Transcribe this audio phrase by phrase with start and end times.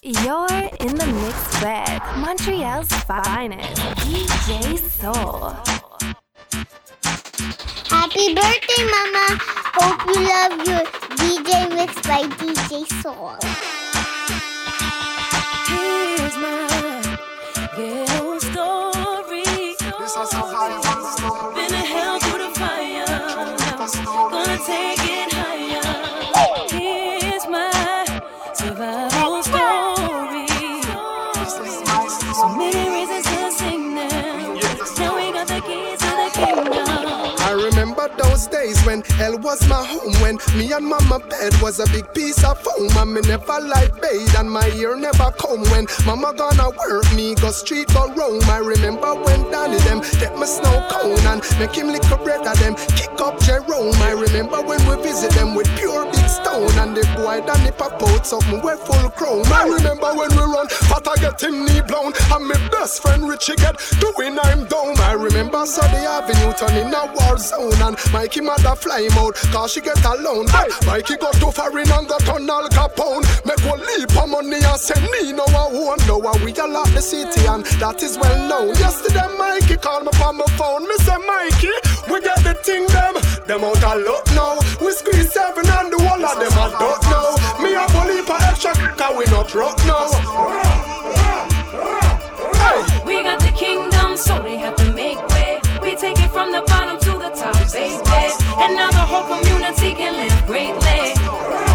[0.00, 0.46] You're
[0.78, 5.56] in the mix with Montreal's finest, DJ Soul.
[7.90, 9.38] Happy birthday, Mama.
[9.74, 10.84] Hope you love your
[11.16, 13.77] DJ mix by DJ Soul.
[38.84, 40.14] When hell was my home.
[40.22, 42.90] When me and mama bed was a big piece of foam.
[42.96, 45.62] And me never like bathe and my ear never come.
[45.70, 48.42] When mama gonna work me, go street, go roam.
[48.48, 52.46] I remember when Danny them get my snow cone and make him lick a bread
[52.46, 52.74] of them.
[52.96, 53.94] Kick up Jerome.
[54.02, 56.04] I remember when we visit them with pure
[56.58, 59.46] And the boy Danny pop out something we full chrome.
[59.46, 62.12] I remember when we run, but I get him knee blown.
[62.34, 64.98] And my best friend Richie get doing I'm down.
[64.98, 67.78] I remember Sunday Avenue turning a war zone.
[67.82, 70.48] And Mikey mother fly him out, cause she get alone.
[70.48, 73.22] Hey, Mikey got to foreign and got on Al Capone.
[73.46, 76.18] Make one leap of money and send me no one won't know.
[76.18, 78.74] We all lock the city and that is well known.
[78.74, 80.82] Yesterday Mikey called me from my phone.
[80.88, 81.74] Me say Mikey,
[82.10, 83.14] we get the thing them.
[83.48, 84.58] Them out a lot now.
[84.78, 87.64] We squeeze seven and the whole of them I don't know.
[87.64, 90.12] Me a bully for extra cause we not rock now.
[92.60, 93.06] Hey.
[93.06, 95.60] We got the kingdom, so they have to make way.
[95.80, 97.96] We take it from the bottom to the top, baby.
[98.60, 101.67] And now the whole community can live greatly.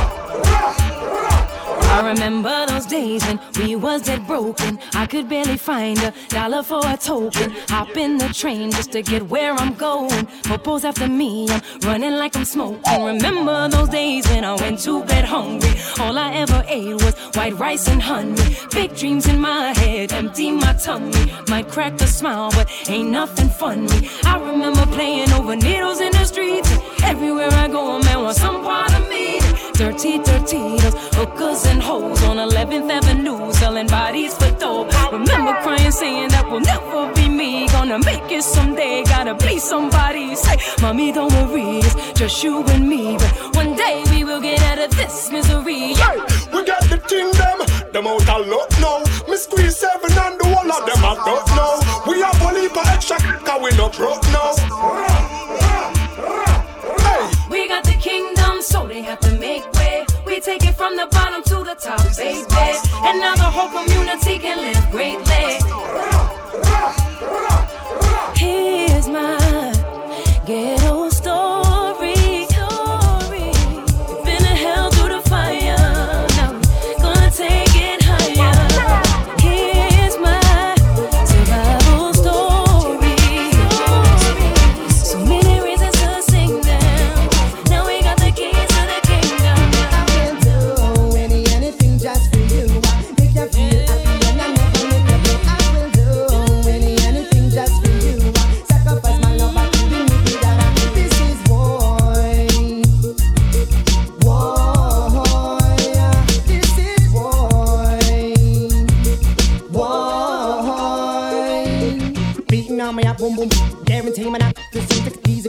[1.93, 4.79] I remember those days when we was dead broken.
[4.95, 7.51] I could barely find a dollar for a token.
[7.69, 10.25] Hop in the train just to get where I'm going.
[10.41, 13.03] Popo's after me, I'm running like I'm smoking.
[13.03, 15.69] Remember those days when I went to bed hungry.
[15.99, 18.57] All I ever ate was white rice and honey.
[18.71, 21.31] Big dreams in my head, empty my tummy.
[21.47, 24.09] Might crack a smile, but ain't nothing funny.
[24.25, 26.71] I remember playing over needles in the streets.
[27.03, 29.42] Everywhere I go, a man wants some part of me.
[29.73, 34.89] Dirty, dirty, those hookers and hoes on 11th Avenue selling bodies for dope.
[35.11, 37.67] Remember crying, saying that will never be me.
[37.69, 40.35] Gonna make it someday, gotta be somebody.
[40.35, 43.17] Say, mommy, don't worry, it's just you and me.
[43.17, 45.93] But one day we will get out of this misery.
[45.93, 46.17] Hey,
[46.53, 47.57] we got the kingdom,
[47.91, 48.99] them, out a lot now.
[49.29, 52.11] Me squeeze seven and the whole of them I don't know.
[52.11, 54.53] We have only for extra cause we not broke now.
[57.05, 59.22] Hey, We got the kingdom, so they have to make way.
[60.77, 62.45] From the bottom to the top, baby.
[63.05, 65.59] And now the whole community can live greatly.
[68.35, 69.37] Here's my
[70.45, 70.82] ghetto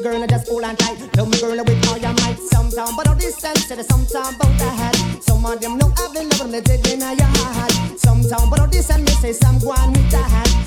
[0.05, 1.01] girl and just hold on tight.
[1.17, 2.37] Love me girl with all your might.
[2.53, 5.21] Sometime, but all this sense said sometime about the.
[5.23, 7.73] Some of them know I've been loving they dead in your heart.
[7.97, 10.21] Sometime, but all this and me say some go on with the.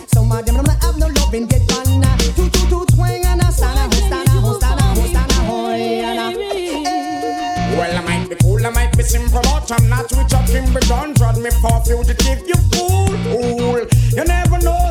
[0.08, 2.18] Some of them don't have no loving, get on that.
[2.36, 7.78] Two two two twang and a stand a stand a stand a stand and a.
[7.78, 10.74] Well, I might be cool, I might be simple, but I'm not rich up in
[10.74, 11.14] the gun.
[11.14, 13.86] Trod me for fugitive, you fool.
[14.18, 14.87] You never know,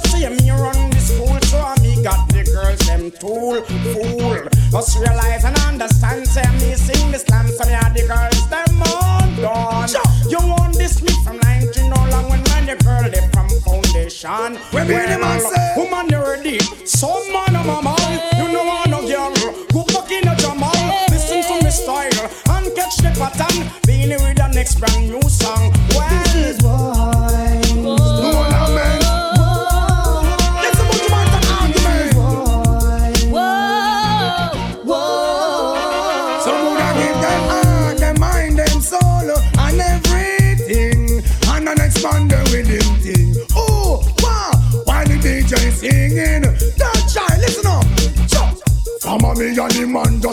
[2.06, 3.58] got the girls, them tool,
[3.90, 4.38] fool.
[4.70, 8.78] Just realize and understand, say me sing this slam, so me had the girls, them
[8.94, 9.90] on done.
[10.30, 14.54] You want this me from 19 no long when man, the girl, they from foundation.
[14.70, 16.60] When me the man say- woman, you ready?
[16.86, 19.34] Some man, I'm a man, you know I no girl.
[19.74, 20.78] Go back in a jamal,
[21.10, 22.22] listen to me style
[22.54, 23.66] and catch the pattern.
[23.82, 25.74] Beanie with the next brand new song.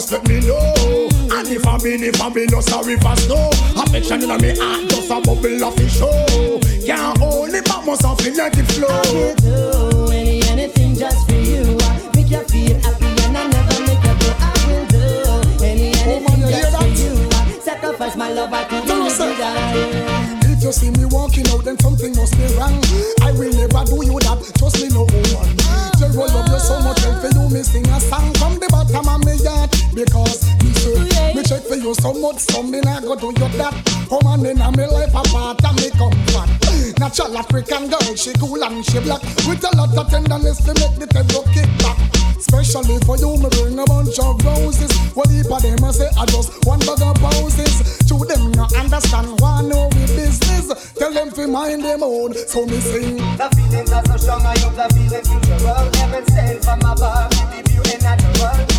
[0.04, 1.08] Just let me know.
[1.32, 3.50] And if I be, if I be, no sorry for snow.
[3.76, 6.60] Affection in me heart, just a bubble of a show.
[6.84, 8.88] Can't hold it, but must have feel like it flow.
[8.88, 11.78] I will do any anything just for you.
[12.14, 14.30] Make you feel happy and I never make you go.
[14.36, 17.60] I will do any oh, anything man, just for you.
[17.60, 20.52] Sacrifice my love, I could do it.
[20.52, 22.76] If you see me walking out, then something must be wrong.
[23.22, 24.52] I will never do you that.
[24.58, 25.56] Trust me, no one.
[25.96, 28.68] Just roll up you so much, help for you, me sing a song from the
[28.68, 29.73] bottom of me heart.
[29.94, 33.48] Because me say, me check for you so much, so me not go do you
[33.58, 33.74] that.
[34.10, 36.50] Oh man, in me life apart and me comfort.
[36.98, 39.22] Natural African girl, she cool and she black.
[39.46, 41.94] With a lot of tenderness to make the table kick back.
[42.36, 44.90] Especially for you, me bring a bunch of roses.
[45.14, 48.02] What heap of them I say I just one bag of roses.
[48.10, 50.92] To them no understand why know we business.
[50.98, 52.34] Tell them fi mind them own.
[52.34, 53.16] So me sing.
[53.38, 55.86] The feelings are so strong, I hope the feeling futural.
[56.02, 57.43] Heaven sent from above.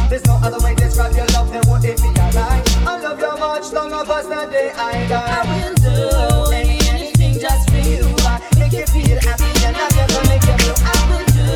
[0.09, 2.63] There's no other way to describe your love than what it be alive.
[2.85, 5.41] I love you much longer past the day I die.
[5.41, 8.05] I will do any, anything just for you.
[8.21, 10.77] I make you feel happy and I never make you blue.
[10.85, 11.47] I will do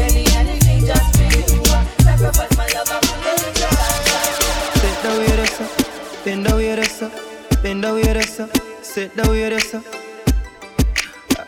[0.00, 1.60] any, anything just for you.
[1.72, 4.80] I sacrifice my love, I will live your life.
[4.80, 7.62] Sit down with us, bend down with us, up.
[7.62, 8.50] bend down with us, up.
[8.82, 9.74] sit down with us.
[9.74, 9.84] up.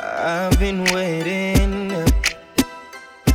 [0.01, 2.12] I've been waiting.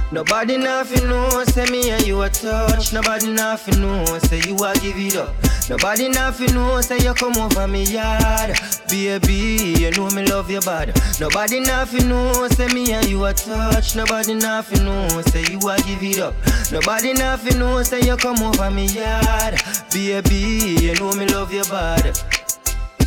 [0.10, 2.94] Nobody nothing know, say me and you a touch.
[2.94, 5.36] Nobody nothing know, say you a give it up.
[5.70, 8.58] Nobody nothing know, say you come over me yard.
[8.88, 10.98] Baby, you know me love you bad.
[11.20, 13.98] Nobody nothing know, say me and you a touch.
[13.98, 16.34] Nobody nothing know, say you a give it up.
[16.72, 19.60] Nobody nothing know, say you come over me yard.
[19.92, 22.18] Baby, you know me love you bad.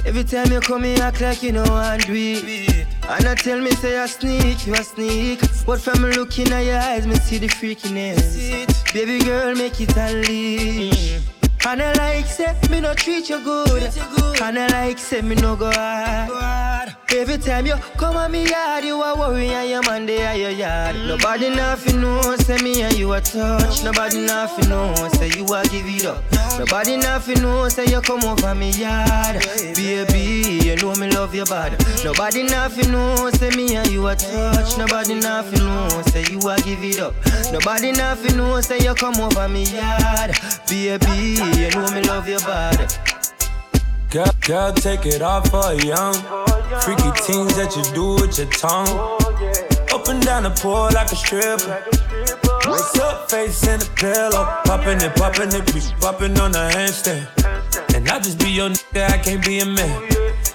[0.05, 3.00] Every time you come, you act like you know and do it.
[3.13, 5.41] And I tell me, say I sneak, you a sneak.
[5.67, 8.95] But from looking at your eyes, me see the freakiness.
[8.95, 11.21] Baby girl, make it unleash.
[11.67, 13.83] And I like say me no treat you good.
[14.41, 16.97] And I like say me no go hard.
[17.13, 20.37] Every time you come on me yard, you a worry and your man they are
[20.37, 20.95] your yard.
[20.95, 23.83] Nobody nothing know, say me and you a touch.
[23.83, 26.23] Nobody nothing know, say you a give it up.
[26.59, 29.43] Nobody nothing know, say you come over me yard.
[29.75, 31.73] Baby, you know me love you bad.
[32.05, 34.79] Nobody nothing know, say me and you a touch.
[34.79, 37.15] Nobody nothing know, say you a give it up.
[37.53, 40.37] Nobody nothing know, say you come over me yard.
[40.69, 43.10] Baby, you know me love you bad.
[44.11, 46.15] Girl, girl, take it off for young.
[46.83, 48.89] Freaky things that you do with your tongue.
[49.95, 51.79] Up and down the pool like a stripper.
[52.69, 54.45] What's up, face in the pillow.
[54.65, 57.29] Popping it, popping it, be popping on the handstand.
[57.95, 60.11] And I just be your nigga, I can't be a man.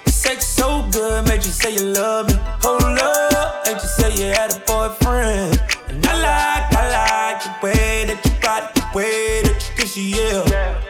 [0.06, 2.34] Sex so good, made you say you love me.
[2.60, 5.64] Hold up, ain't you say you had a boyfriend?
[5.88, 9.96] And I like, I like the way that you body, the way that you kiss
[9.96, 10.85] yeah.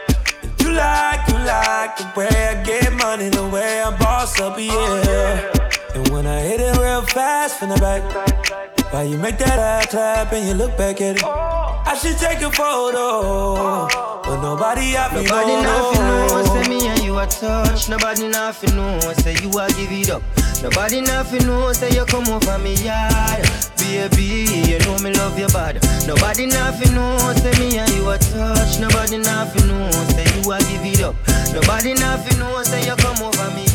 [0.76, 5.94] Like, you like the way I get money, the way I boss up, yeah.
[5.94, 9.86] And when I hit it real fast from the back, why you make that eye
[9.86, 11.24] clap and you look back at it?
[11.24, 13.86] I should take a photo,
[14.22, 17.88] but nobody out me Nobody no, nothing know, say me and you a touch.
[17.88, 20.22] Nobody nothing know, say you a give it up.
[20.62, 23.46] Nobody nothing know, say you come over me yard.
[23.78, 25.78] Baby, you know me love you bad.
[26.06, 28.80] Nobody nothing know, say me and you a touch.
[28.80, 31.14] Nobody nothing know, say you a give it up.
[31.52, 33.65] Nobody nothing know, say you come over me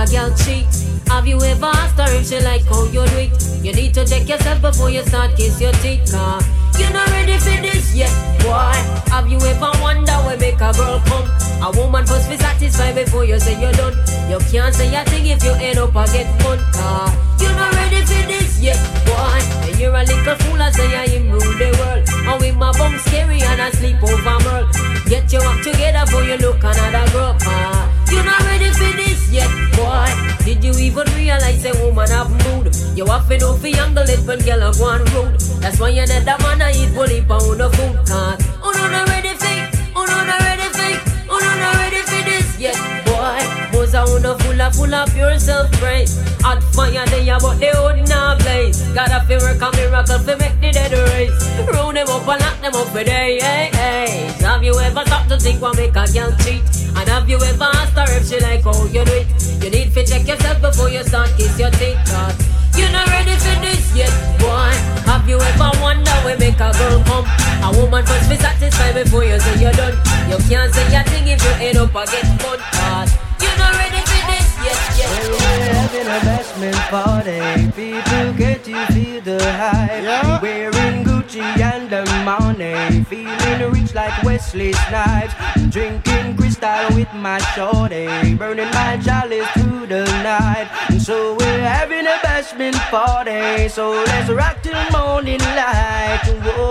[0.00, 0.64] a girl cheat?
[1.08, 3.32] Have you ever asked her if she like how you do it?
[3.62, 6.40] You need to check yourself before you start kiss your teeth, car.
[6.78, 8.72] You're not ready for this yet, boy.
[9.12, 11.28] Have you ever wonder where make a girl come?
[11.60, 13.92] A woman must be satisfied before you say you're done.
[14.30, 17.12] You can't say a thing if you end up a get fun, car.
[17.38, 19.40] You're not ready for this yet, boy.
[19.68, 22.08] And you're a little fool as say I him rule the world.
[22.08, 24.64] And with my bum scary and I sleep over merl.
[25.10, 27.99] Get your act together before you look another girl.
[28.10, 30.30] You're not ready for this yet, boy.
[30.44, 32.74] Did you even realize a woman have mood?
[32.96, 35.40] You have to know for younger it when girl are going rude.
[35.62, 38.36] That's why you need that man I eat bully pound of food, car.
[38.62, 39.54] Oh no, not ready for
[39.94, 40.90] Oh no, not ready for
[41.30, 43.38] Oh no, not ready for this yet, boy.
[43.70, 46.18] Buzz a wanna full of full of pure self praise.
[46.42, 48.82] Hot fire they holding a blaze.
[48.90, 51.38] Gotta feel work a miracle fi make the dead race.
[51.72, 54.32] Round them up and lock them up for day, hey, hey.
[54.40, 56.79] Have you ever stopped to think what make a girl cheat?
[56.96, 59.26] And have you ever asked her if she like how you do it?
[59.62, 62.36] You need to check yourself before you start kiss your teeth, cause
[62.76, 64.72] you're not ready for this yet, boy.
[65.04, 67.26] Have you ever wonder where make a girl come?
[67.62, 69.96] A woman must be satisfied before you say you're done.
[70.30, 74.00] You can't say a thing if you end up again fun, cause you're not ready
[74.00, 75.10] for this yet, yet.
[75.28, 77.40] We're having a bashment party.
[77.76, 80.02] People get to feel the hype.
[80.02, 80.40] Yeah.
[80.40, 83.04] Wearing Gucci and the money.
[83.04, 85.34] Feeling rich like Wesley Snipes.
[85.70, 88.34] Drinking crystal with my shorty.
[88.34, 90.68] Burning my chalice through the night.
[90.88, 93.68] And so we're having a bashment party.
[93.68, 96.22] So let's rock till morning light.
[96.42, 96.70] Whoa.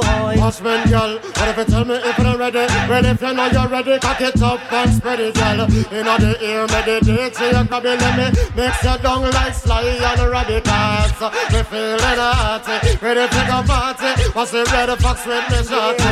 [0.50, 2.66] Girl, what if you tell me if you're ready?
[2.90, 5.62] Well, if you know you're ready, cock it up and spread it, girl.
[5.62, 9.84] In the ear, meditate, so you can be let me mix your down like sly
[9.84, 11.22] and radicals.
[11.54, 14.24] Me feeling hearty, ready to go party.
[14.34, 16.04] What's the red fox with me shorty?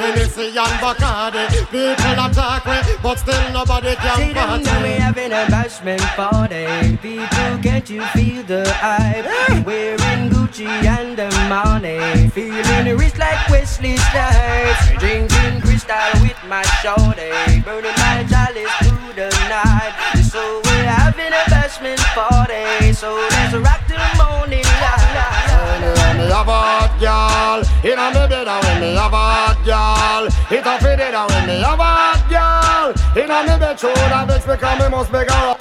[0.00, 4.64] Hennessy and Bacardi, people attack me, but still nobody can See party.
[4.64, 6.96] now we having a bashment party.
[6.98, 9.66] People, can't you feel the hype?
[9.66, 12.28] Wearing Gucci and the money.
[12.30, 14.98] Feeling rich like Wesley Snipes.
[14.98, 17.60] Drinking crystal with my shorty.
[17.62, 19.92] Burning my chalice through the night.
[20.30, 20.62] So
[21.72, 22.92] a bashment party.
[22.92, 25.32] So let's rock till morning light.
[25.72, 30.26] When me have a hot girl Inna me bed when me have a hot girl
[30.50, 34.28] It a fit it when me have a hot girl Inna me bed show that
[34.28, 35.56] bitch because me must make her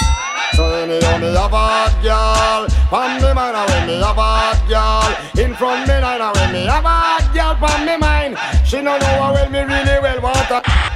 [0.53, 5.44] so anyhow me a hot girl Pon me mind and when me a hot girl
[5.44, 8.38] In front me and when me a hot girl Pon me mind.
[8.68, 10.90] She no know how well me really well want her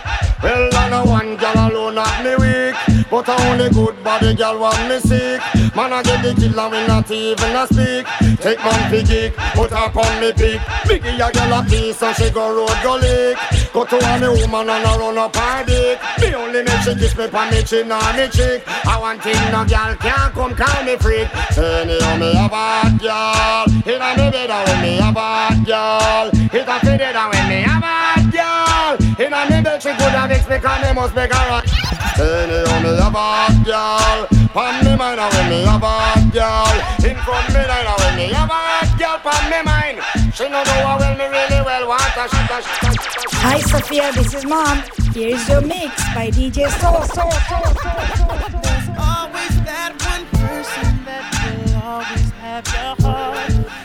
[0.46, 4.60] well, I know one girl alone at me weak, but I only good body girl
[4.60, 5.42] want me sick.
[5.74, 8.06] Man, I get the kill and we not even a speak.
[8.46, 10.62] Take my for put up on me peak.
[10.86, 13.42] Biggie a girl a piece and she go road go lick.
[13.74, 15.98] Go to a me woman and I run up her dick.
[16.22, 18.62] Me only make she kiss me pon me chin and me cheek.
[18.86, 21.26] I want thing no girl can't come call me freak.
[21.58, 25.66] Say me on me a bad girl, hit a me better when me a bad
[25.66, 29.05] girl, hit a fit it with me a bad girl.
[29.18, 31.66] In a me belt good and mix cause me must make her rock
[32.18, 36.68] Say me me a bad girl Pan me mind a when me a bad girl
[37.00, 40.34] In front me line a when me a bad girl Pan me mind.
[40.36, 42.28] She no know how well me really well want her.
[42.28, 44.84] Shit her shit Hi Sophia, this is mom.
[45.14, 51.06] Here's your mix by DJ So So So So So There's always that one person
[51.06, 53.85] that will always have your heart.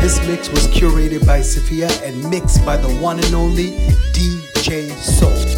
[0.00, 3.72] This mix was curated by Sophia and mixed by the one and only
[4.12, 5.57] DJ Soul.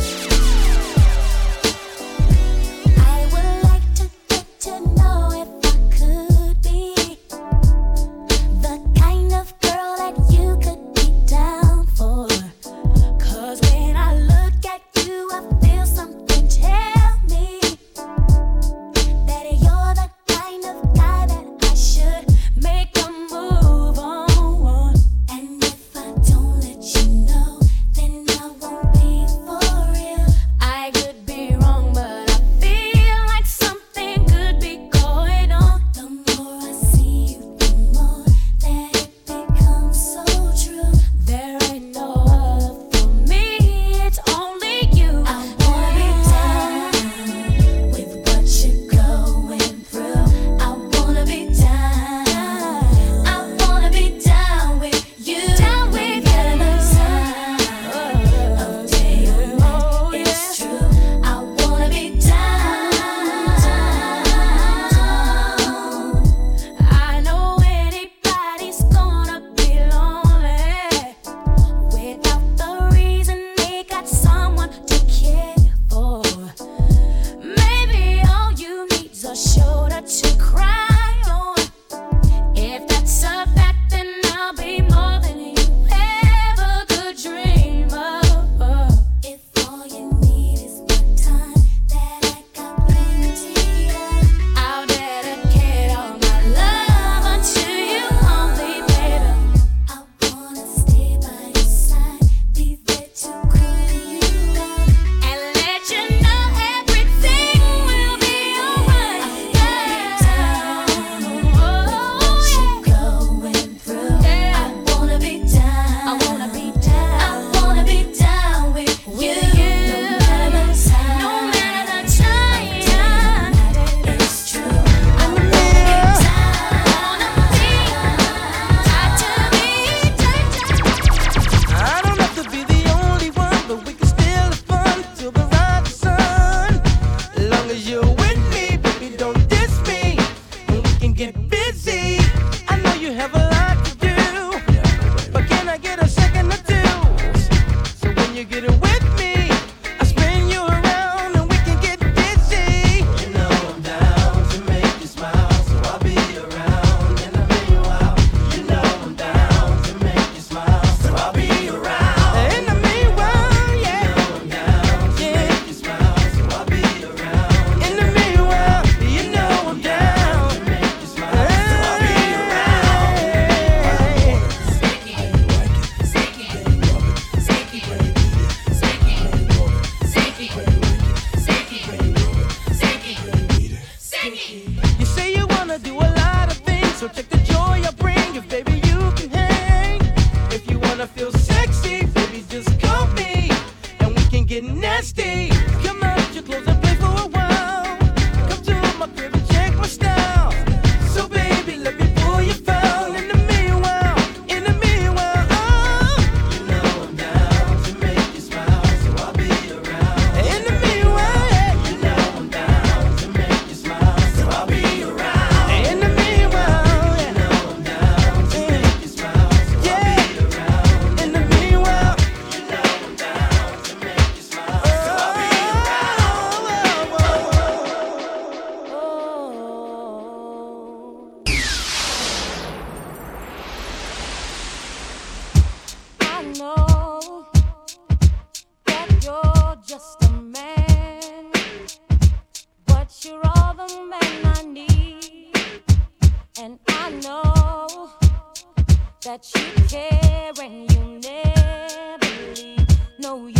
[253.31, 253.60] know you.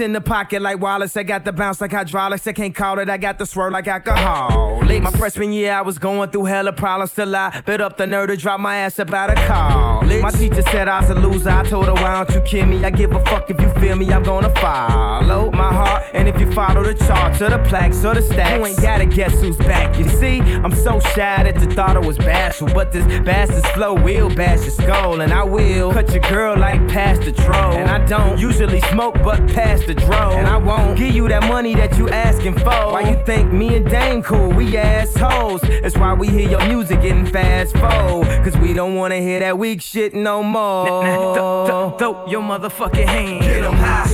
[0.00, 1.14] It's in the pocket like Wallace.
[1.14, 2.46] I got the bounce like hydraulics.
[2.46, 3.10] I can't call it.
[3.10, 4.80] I got the swerve like alcohol.
[4.82, 8.06] Late My freshman year, I was going through hella problems till I bit up the
[8.06, 10.00] nerve to drop my ass about a call.
[10.02, 11.50] My teacher said I was a loser.
[11.50, 12.82] I told her, why don't you kill me?
[12.82, 14.10] I give a fuck if you feel me.
[14.10, 16.04] I'm gonna follow my heart.
[16.14, 19.04] And if you follow the charts or the plaques or the stacks, you ain't gotta
[19.04, 19.98] guess who's back.
[19.98, 22.68] You see, I'm so shy that the thought it was bashful.
[22.68, 25.20] But this bastard's flow will bash your skull.
[25.20, 27.74] And I will cut your girl like past the troll.
[27.74, 30.32] And I don't usually smoke, but past the dro.
[30.32, 32.92] And I won't give you that money that you asking for.
[32.92, 34.50] Why you think me and Dame cool?
[34.50, 35.60] We assholes.
[35.62, 38.26] That's why we hear your music getting fast forward.
[38.44, 40.86] Cause we don't wanna hear that weak shit no more.
[41.34, 43.42] Throw, throw your motherfucking hand.
[43.42, 43.46] hands.
[43.46, 44.06] Get 'em high.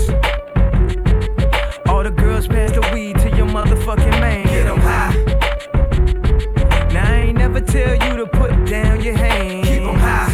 [1.90, 4.46] All the girls pass the weed to your motherfucking man.
[4.46, 5.14] Get 'em high.
[6.92, 9.68] Now I ain't never tell you to put down your hands.
[9.68, 10.32] Keep 'em high.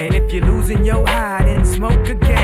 [0.00, 2.43] And if you're losing your high, then smoke again.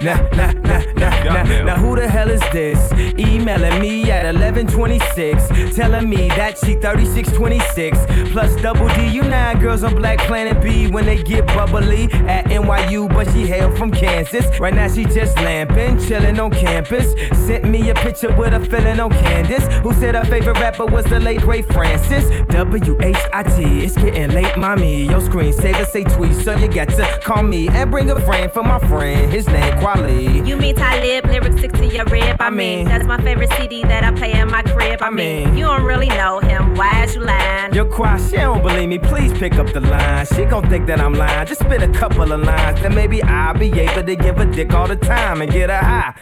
[0.00, 0.30] Keep 'em high.
[0.36, 1.64] Nah, nah, nah, nah, nah.
[1.64, 2.78] Now who the hell is this?
[3.18, 7.98] Emailing me at 1126, telling me that she 3626
[8.32, 9.08] plus double D.
[9.08, 13.46] You nine girls on Black Planet B when they get bubbly at NYU, but she
[13.46, 14.46] hail from Kansas.
[14.58, 17.12] Right now she just lamping, chilling on campus.
[17.46, 21.04] Sent me a picture with a feeling on Candace, who said her favorite rapper was
[21.06, 22.24] the late Ray Francis.
[22.48, 23.80] W H I T.
[23.84, 25.04] It's getting late, mommy.
[25.04, 28.62] Your screensaver say tweet, so you got to call me and bring a friend for
[28.62, 29.30] my friend.
[29.30, 30.46] His name Kweli.
[30.46, 32.36] You mean Talib, lyrics stick to your rib.
[32.40, 35.02] I, mean, that's my favorite CD that I play in my crib.
[35.02, 36.74] I, mean, you don't really know him.
[36.76, 37.74] Why is you lying?
[37.74, 38.98] Your cry, she don't believe me.
[38.98, 40.26] Please pick up the line.
[40.26, 41.46] She gon' think that I'm lying.
[41.46, 44.72] Just spit a couple of lines, then maybe I'll be able to give a dick
[44.72, 46.14] all the time and get a high.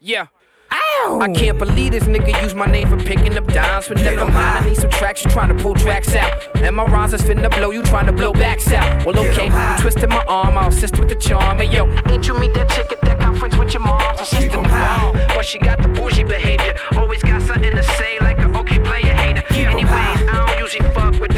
[0.00, 0.26] Yeah.
[0.70, 3.88] I can't believe this nigga use my name for picking up dimes.
[3.88, 6.56] But never mind, I need some traction, trying to pull tracks out.
[6.56, 9.06] And my rhymes is finna blow, you trying to blow backs out.
[9.06, 11.58] Well, okay, you twisted my arm, I'll assist with the charm.
[11.58, 14.64] Hey, yo, ain't you meet that chick at that conference with your mom's assistant?
[14.64, 19.14] But she got the bougie behavior, always got something to say, like a okay player
[19.14, 19.42] hater.
[19.50, 21.37] Anyways, I don't usually fuck with the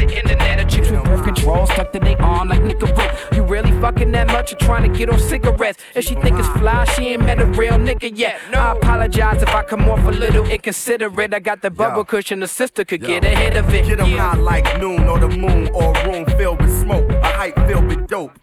[1.45, 3.35] birth stuck to their arm like Nickelback.
[3.35, 5.81] You really fucking that much or trying to get on cigarettes?
[5.95, 8.39] If she think it's fly, she ain't met a real nigga yet.
[8.51, 8.59] No.
[8.59, 11.33] I apologize if I come off a little inconsiderate.
[11.33, 13.85] I got the bubble cushion, the sister could get ahead of it.
[13.85, 17.27] Get 'em high like noon or the moon or a room filled with smoke, a
[17.27, 18.37] hype filled with dope.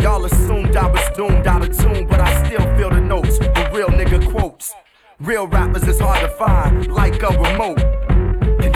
[0.00, 3.38] Y'all assumed I was doomed out of tune, but I still feel the notes.
[3.38, 4.74] The real nigga quotes.
[5.20, 8.03] Real rappers is hard to find, like a remote.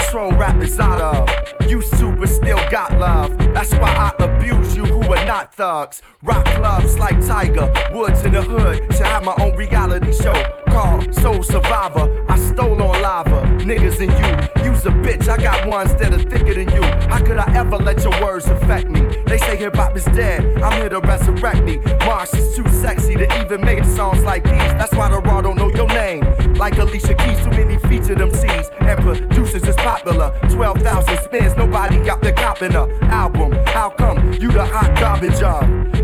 [0.09, 1.71] Control rappers out of.
[1.71, 3.37] You super still got love.
[3.53, 6.01] That's why I abuse you who are not thugs.
[6.23, 8.91] Rock clubs like Tiger, Woods in the hood.
[8.93, 10.33] To have my own reality show
[10.69, 12.25] called Soul Survivor.
[12.27, 14.65] I stole on lava, niggas and you.
[14.65, 16.83] You's a bitch, I got ones that are thicker than you.
[17.11, 19.03] How could I ever let your words affect me?
[19.27, 21.77] They say hip hop is dead, I'm here to resurrect me.
[22.07, 24.73] Mars is too sexy to even make songs like these.
[24.81, 26.25] That's why the raw don't know your name.
[26.55, 30.33] Like Alicia Keys, too many feature featured MCs and producers is popular.
[30.51, 33.53] 12,000 spins, nobody got the cop in a album.
[33.67, 35.61] How come you the hot garbage of?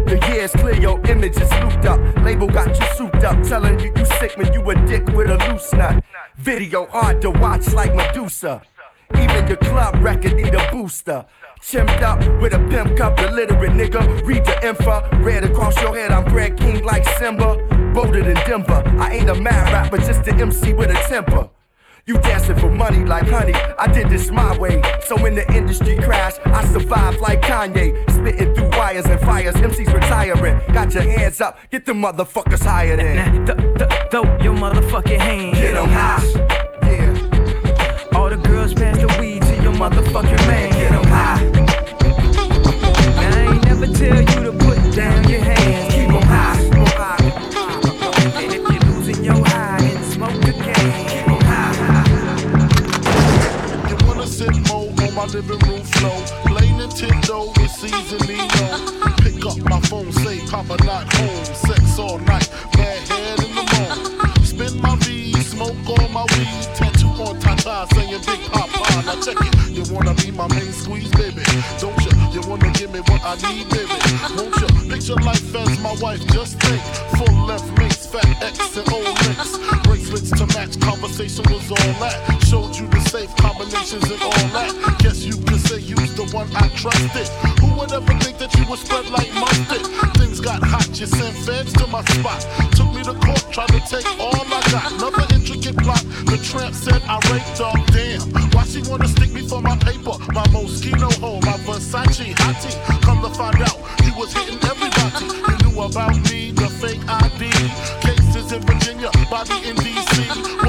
[0.07, 2.01] The years clear, your image is looped up.
[2.24, 5.36] Label got you souped up, telling you you sick when you a dick with a
[5.49, 6.03] loose nut.
[6.36, 8.62] Video hard to watch like Medusa.
[9.16, 11.24] Even your club record need a booster.
[11.61, 14.26] Chimped up with a pimp cup, illiterate nigga.
[14.26, 16.11] Read the info, red across your head.
[16.11, 17.57] I'm Brad King like Simba.
[17.95, 18.82] Bolder than Denver.
[18.99, 21.49] I ain't a mad rapper, just an MC with a temper.
[22.07, 23.55] You dancing for money like honey.
[23.55, 24.82] I did this my way.
[25.07, 27.94] So when the industry crashed, I survived like Kanye.
[28.11, 29.55] Spitting through wires and fires.
[29.55, 30.61] MCs retiring.
[30.74, 31.59] Got your hands up.
[31.70, 33.46] Get the motherfuckers higher than.
[33.46, 35.59] Th- th- throw your motherfucking hands.
[35.59, 36.20] Get 'em high.
[38.14, 40.72] All the girls pass the weed to your motherfucking man.
[40.72, 41.40] Get 'em high.
[43.16, 45.40] Now I ain't never tell you to put down your
[55.14, 56.20] my living room floor?
[56.46, 59.16] Play Nintendo with seasoning on.
[59.22, 61.44] Pick up my phone, say Papa not home.
[61.44, 64.44] Sex all night, bad head in the morning.
[64.44, 66.66] Spin my V, smoke all my weed.
[66.74, 69.06] Tattoo on Tata saying Big Poppa.
[69.06, 69.70] Now check it.
[69.70, 71.42] You wanna be my main squeeze, baby?
[71.78, 72.12] Don't you?
[72.32, 73.94] You wanna give me what I need, baby?
[74.36, 74.90] Won't you?
[74.90, 76.24] Picture life as my wife.
[76.28, 76.82] Just think.
[77.16, 79.58] Full left mates, fat X and old links.
[79.84, 80.80] Bracelets to match.
[80.80, 82.16] Conversation was all that.
[82.46, 84.74] Showed you the safe combinations and all that.
[84.98, 87.28] Guess you could say you's the one I trusted.
[87.62, 89.86] Who would ever think that you would spread like mustard?
[90.18, 92.42] Things got hot, you sent feds to my spot.
[92.74, 94.90] Took me to court, tried to take all I got.
[94.98, 96.02] Another intricate plot.
[96.26, 97.74] The tramp said I raped her.
[97.94, 100.18] Damn, why she wanna stick me for my paper?
[100.34, 102.74] My Moschino hole, my Versace hottie.
[103.06, 105.22] Come to find out, he was hitting everybody.
[105.30, 107.54] You knew about me, the fake ID.
[109.34, 110.63] body in Virginia, always be, that's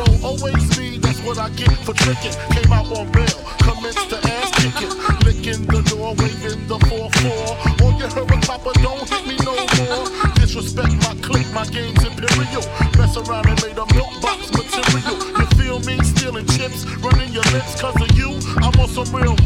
[1.25, 2.31] what I get for tricking.
[2.53, 4.93] Came out on bail, commenced to ass kicking.
[5.25, 7.81] Licking the door, waving the 4-4.
[7.81, 10.05] Or you heard a copper, don't hit me no more.
[10.35, 12.63] Disrespect my clique, my game's imperial.
[12.97, 15.17] Mess around and made a milk box material.
[15.39, 15.97] You feel me?
[16.05, 18.37] Stealing chips, running your lips cause of you.
[18.61, 19.44] I'm on some real.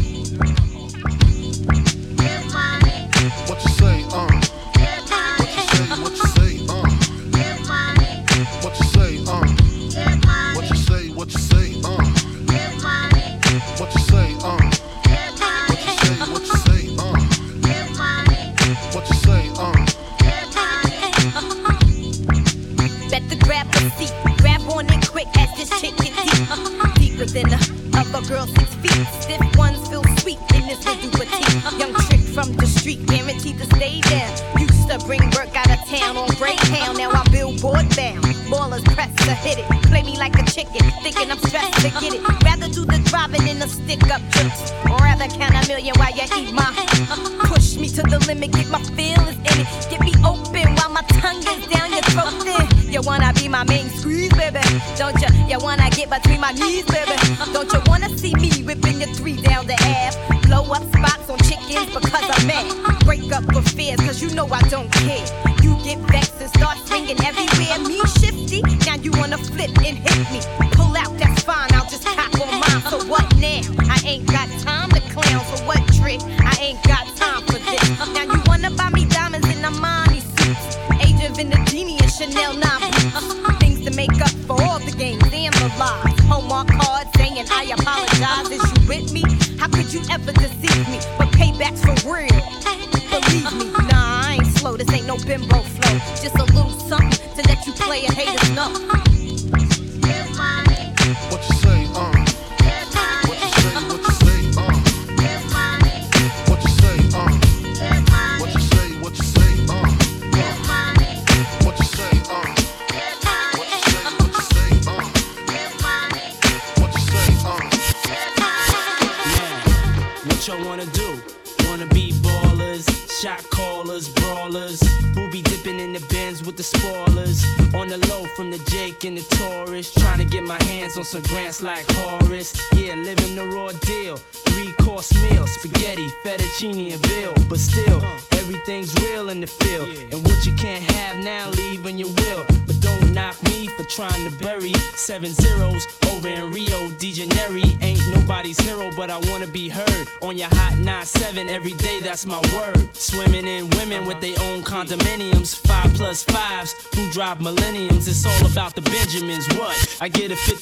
[160.02, 160.59] I get a 50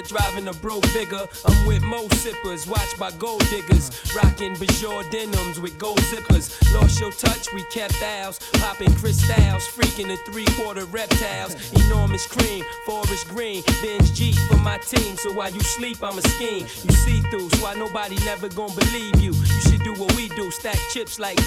[0.00, 1.26] more driving a broke bigger.
[1.44, 3.90] I'm with mo sippers, watched by gold diggers.
[4.14, 6.50] Rocking Bajor denims with gold zippers.
[6.74, 8.38] Lost your touch, we kept ours.
[8.54, 11.54] Popping crystals, freaking the three quarter reptiles.
[11.72, 13.62] Enormous cream, forest green.
[13.82, 16.66] Benz G for my team, so while you sleep, I'm a scheme.
[16.84, 19.32] You see through, so why nobody never gonna believe you.
[19.32, 21.38] You should do what we do, stack chips like.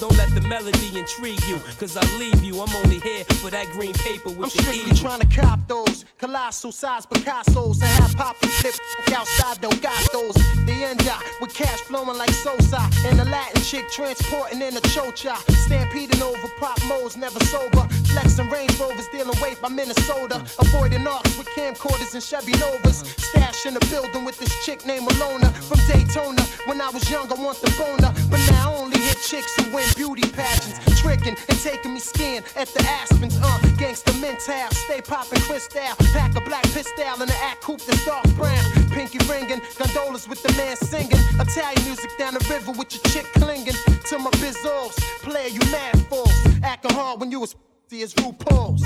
[0.00, 2.60] Don't let the melody intrigue you, cause I'll leave you.
[2.60, 4.94] I'm only here for that green paper with I'm the strictly E.
[4.94, 8.74] trying to cop those colossal size Picasso's and have pop and flip
[9.12, 10.34] outside Don't got those.
[10.66, 10.98] The end
[11.40, 15.36] with cash flowing like Sosa and the Latin chick transporting in a chocha.
[15.66, 17.86] Stampeding over pop modes, never sober.
[18.12, 20.44] Flexing Range Rovers, dealing weight by Minnesota.
[20.58, 22.98] Avoiding arcs with camcorders and Chevy Novas.
[23.16, 26.42] Stash in the building with this chick named Alona from Daytona.
[26.66, 30.22] When I was young, I want the boner, but now only chicks who win beauty
[30.32, 30.78] pageants.
[31.00, 33.36] Tricking and taking me skiing at the Aspens.
[33.42, 35.80] Uh, gangsta mental, stay popping crystal.
[36.12, 38.62] Pack a black pistol in the act coupe that's dark brown.
[38.90, 41.22] Pinky ringing, gondolas with the man singing.
[41.40, 43.74] Italian music down the river with your chick clinging
[44.08, 44.96] to my bizzles.
[45.22, 46.32] Player, you mad fools.
[46.62, 47.54] Acting hard when you was
[47.92, 48.82] as RuPaul's.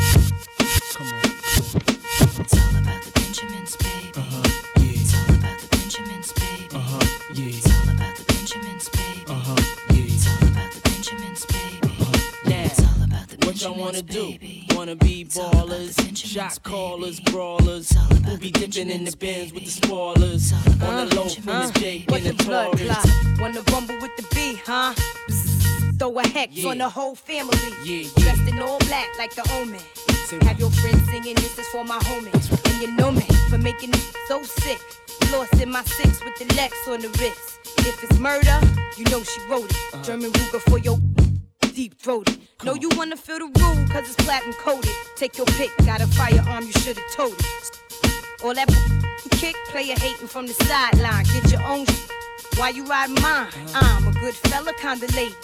[0.95, 1.21] Come on.
[2.41, 4.13] It's all about the Benjamins, baby.
[4.15, 4.73] Uh-huh.
[4.77, 6.69] It's all about the Benjamins, baby.
[6.73, 7.33] Uh-huh.
[7.35, 7.72] Yeah.
[13.63, 14.37] What y'all wanna do?
[14.71, 17.93] Wanna be ballers, shot callers, brawlers,
[18.27, 20.53] who be dipping in the bins with the spoilers.
[20.83, 23.41] On the low from the Jake and the Taurus.
[23.41, 24.95] Wanna rumble with the B, huh?
[25.99, 26.71] Throw a hex Yeah.
[26.71, 27.57] on the whole family.
[27.85, 29.81] Yeah, Dressed in all black like the omen.
[30.49, 32.51] Have your friends singing, this is for my homies.
[32.65, 34.81] And you know me for making it so sick.
[35.31, 37.61] Lost in my six with the Lex on the wrist.
[37.87, 38.59] If it's murder,
[38.97, 39.77] you know she wrote it.
[39.93, 40.03] Uh-huh.
[40.03, 40.99] German Ruger for your
[41.73, 42.39] deep throated.
[42.65, 44.95] Know you wanna feel the rule, cause it's platinum coated.
[45.17, 47.81] Take your pick, got a firearm, you should've told it.
[48.45, 48.69] All that
[49.33, 51.25] kick, player hating from the sideline.
[51.25, 52.09] Get your own sh-
[52.59, 53.49] Why you riding mine?
[53.75, 55.35] I'm a good fella, kinda lady.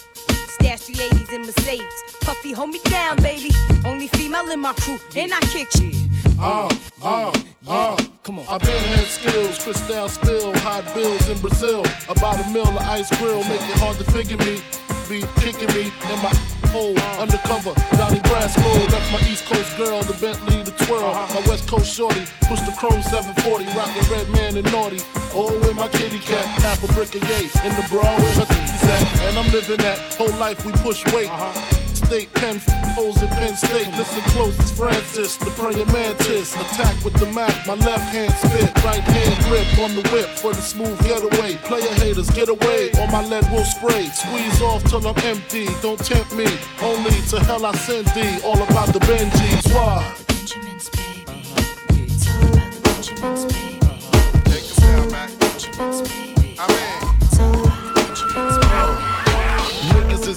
[0.54, 2.02] Stash the 80s in Mercedes.
[2.20, 3.50] Puffy, hold me down, baby.
[3.84, 5.92] Only female in my crew, and I kick you.
[6.40, 6.68] Uh,
[7.02, 7.32] uh,
[7.66, 7.96] uh.
[8.22, 8.46] Come on.
[8.48, 11.82] I've been had skills, crystal spill, hot bills in Brazil.
[12.08, 14.60] About a mill of ice grill, make it hard to figure me.
[15.08, 16.28] Be kicking me in my
[16.68, 18.92] hole, undercover, Donnie Brasco.
[18.92, 21.02] Left my East Coast girl, the Bentley, the twirl.
[21.02, 21.40] Uh-huh.
[21.40, 25.00] My West Coast shorty, push the chrome 740, rockin' Redman and naughty.
[25.32, 28.44] Oh, with my kitty cat, half a brick of yay in the bra with her
[28.44, 29.20] titties at.
[29.28, 31.30] And I'm living that whole life we push weight.
[31.30, 31.77] Uh-huh.
[32.08, 32.58] State pen
[32.96, 33.86] holes in Penn State.
[33.88, 36.54] Listen close, it's Francis, the praying mantis.
[36.54, 40.54] Attack with the Mac, my left hand spit, right hand grip on the whip for
[40.54, 41.56] the smooth getaway.
[41.68, 44.06] Player haters, get away, or my lead will spray.
[44.06, 46.46] Squeeze off till I'm empty, don't tempt me.
[46.80, 49.74] Only to hell I send thee, all about the Benjis.
[49.74, 50.00] Why?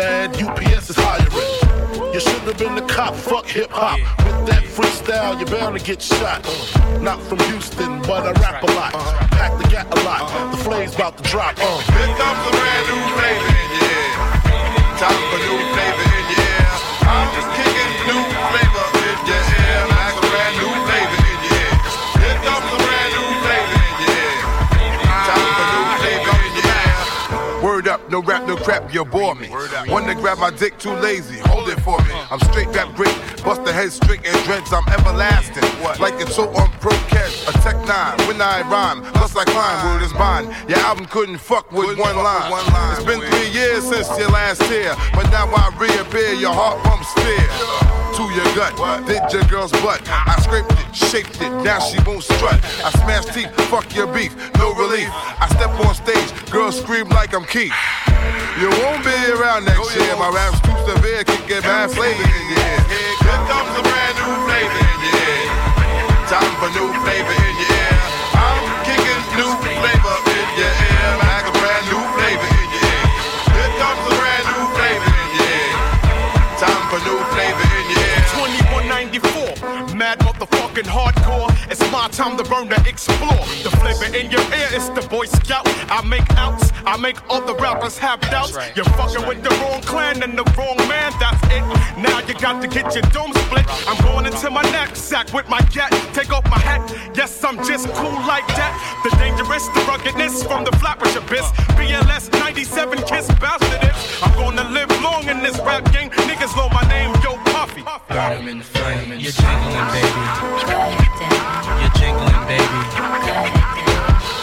[0.00, 2.14] mad, UPS is hiring.
[2.14, 3.98] You should have been the cop, fuck hip hop.
[4.24, 6.42] With that freestyle, you're bound to get shot.
[7.00, 8.92] Not from Houston, but I rap a lot.
[9.38, 10.22] Pack the gat a lot.
[10.52, 11.54] The flame's about to drop.
[11.58, 11.78] Uh.
[11.92, 13.49] Here comes a brand new flavor
[28.10, 29.48] no rap, no crap, you bore me.
[29.48, 32.10] One to grab my dick, too lazy, hold it for me.
[32.30, 35.62] I'm straight rap great, bust the head strict and dreads, I'm everlasting.
[36.00, 39.86] Like it's so on pro catch, a tech nine, when I rhyme, plus I climb,
[39.86, 40.54] word is mine.
[40.68, 42.52] Your album couldn't fuck with one line.
[42.92, 47.12] It's been three years since your last tear, but now I reappear, your heart pumps
[47.14, 48.74] fear to your gut.
[49.06, 50.00] Did your girl's butt.
[50.08, 52.60] I scraped it, shaped it, now she won't strut.
[52.84, 55.08] I smash teeth, fuck your beef, no relief.
[55.12, 57.74] I step on stage, girls scream like I'm Keith.
[58.60, 60.16] You won't be around next year.
[60.16, 62.69] My rap's too severe, can get bad flavor in your
[80.86, 81.50] hardcore.
[81.70, 83.44] It's my time to burn to explore.
[83.62, 85.66] The flavor in your ear is the Boy Scout.
[85.90, 88.56] I make outs, I make other rappers have doubts.
[88.76, 91.64] You're fucking with the wrong clan and the wrong man, that's it.
[91.98, 93.66] Now you got to get your dome split.
[93.88, 95.90] I'm going into my knapsack with my cat.
[96.14, 96.82] Take off my hat,
[97.14, 98.72] yes, I'm just cool like that.
[99.04, 101.50] The dangerous, the ruggedness from the flappers abyss.
[101.76, 103.94] BLS 97 kiss bastard it.
[104.22, 106.10] I'm gonna live long in this rap game.
[106.10, 107.39] Niggas know my name, yo
[107.84, 108.14] Puffy.
[108.14, 109.10] Burn 'em in flame.
[109.18, 110.22] You're jingling, baby.
[111.80, 112.80] You're jingling, baby.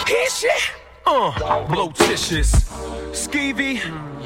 [0.08, 0.72] Here shit.
[1.06, 2.52] Uh, blotitious,
[3.12, 3.80] skeevy,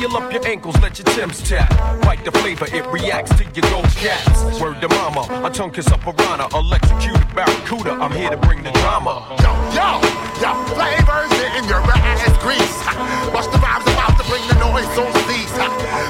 [0.00, 1.68] Oil up your ankles, let your Tim's tap.
[2.00, 4.58] Bite the flavor, it reacts to your gold cats.
[4.58, 7.92] Word to mama, a tongue kiss up piranha, electrocuted barracuda.
[8.00, 9.28] I'm here to bring the drama.
[9.44, 10.00] Yo, yo,
[10.40, 12.80] yo, flavors in your ass grease.
[13.28, 15.52] Bust the rhymes about to bring the noise on cease.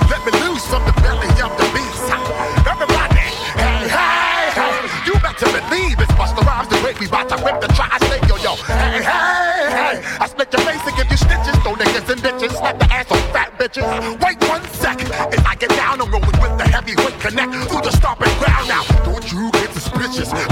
[0.06, 2.06] Let me loose from the belly of the beast.
[2.70, 3.26] Everybody,
[3.58, 7.60] hey, hey, hey, you better believe it's Busta Rhymes the way we bout to rip
[7.60, 8.54] the tri-state, yo, yo.
[8.70, 10.62] Hey, hey, hey, I split your
[11.40, 13.84] and you stitches, throw niggas in ditches, slap the ass on fat bitches.
[14.24, 17.92] Wait one sec, as I get down, I'm rolling with the heavyweight connect through the
[17.92, 18.82] stomping ground now.
[19.04, 19.30] Do it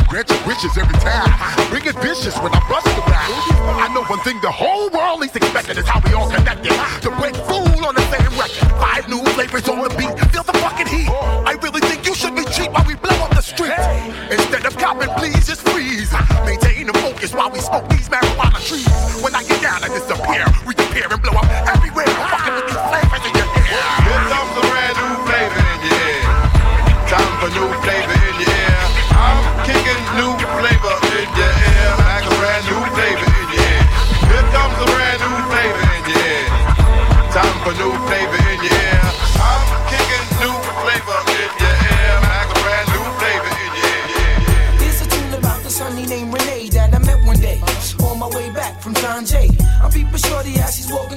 [0.08, 1.30] grant your wishes every time.
[1.70, 3.32] Bring it vicious when I bust around.
[3.78, 6.72] I know one thing the whole world is expecting is how we all connected.
[7.02, 8.70] The break fool on the same record.
[8.80, 10.14] Five new flavors on the beat.
[10.32, 11.08] Feel the fucking heat.
[11.08, 13.78] I really think you should be cheap while we blow up the streets.
[14.30, 16.12] Instead of copping, please just freeze.
[16.44, 16.67] Maintain
[17.20, 18.86] the focus while we smoke these marijuana trees.
[19.22, 20.44] When I get down, I disappear.
[20.66, 22.06] Reappear and blow up everywhere.
[22.06, 23.82] I'm fucking with these flavors in your ear.
[24.06, 26.22] Here comes a brand new flavor in your ear.
[27.10, 28.78] Time for new flavor in your ear.
[29.18, 31.57] I'm kicking new flavor in your ear.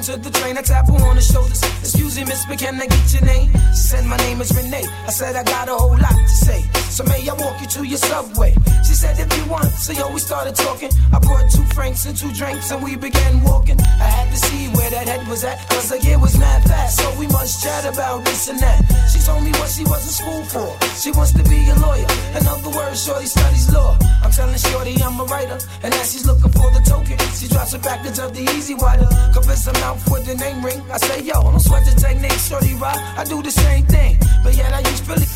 [0.01, 0.57] Walking to the train.
[0.57, 1.61] I tap her on the shoulders.
[1.81, 3.51] Excuse me, miss, but can I get your name?
[3.71, 4.85] She said, My name is Renee.
[5.05, 6.61] I said, I got a whole lot to say.
[6.89, 8.55] So may I walk you to your subway?
[8.87, 9.69] She said, If you want.
[9.77, 10.89] So yo, we started talking.
[11.13, 13.79] I brought two franks and two drinks and we began walking.
[13.79, 15.57] I had to see where that head was at.
[15.69, 16.97] Cause the year was mad fast.
[16.97, 18.81] So we must chat about this and that.
[19.11, 20.69] She told me what she was in school for.
[20.97, 22.07] She wants to be a lawyer.
[22.37, 23.97] In other words, Shorty studies law.
[24.23, 25.59] I'm telling Shorty I'm a writer.
[25.83, 29.07] And as she's looking for the token, she drops a package of the E-Z Wider.
[29.33, 30.81] Convince her mouth with the name ring.
[30.91, 32.97] I say, yo, don't sweat the technique, Shorty rock.
[33.17, 34.17] I do the same thing.
[34.43, 35.27] But yet I use Philly.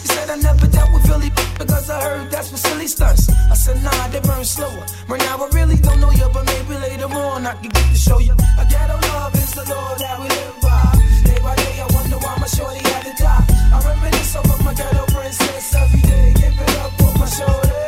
[0.00, 3.28] She said I never dealt with Philly because I heard that's for silly stunts.
[3.52, 4.84] I said, nah, they burn slower.
[5.08, 7.96] Right now I really don't know you, but maybe later on I can get to
[7.96, 8.34] show you.
[8.62, 10.92] A ghetto love is the law that we live by.
[11.24, 13.44] Day by day, I wonder why my shorty had to die.
[13.74, 16.34] I reminisce over my ghetto princess every day.
[16.34, 17.87] Give it up for my shorty.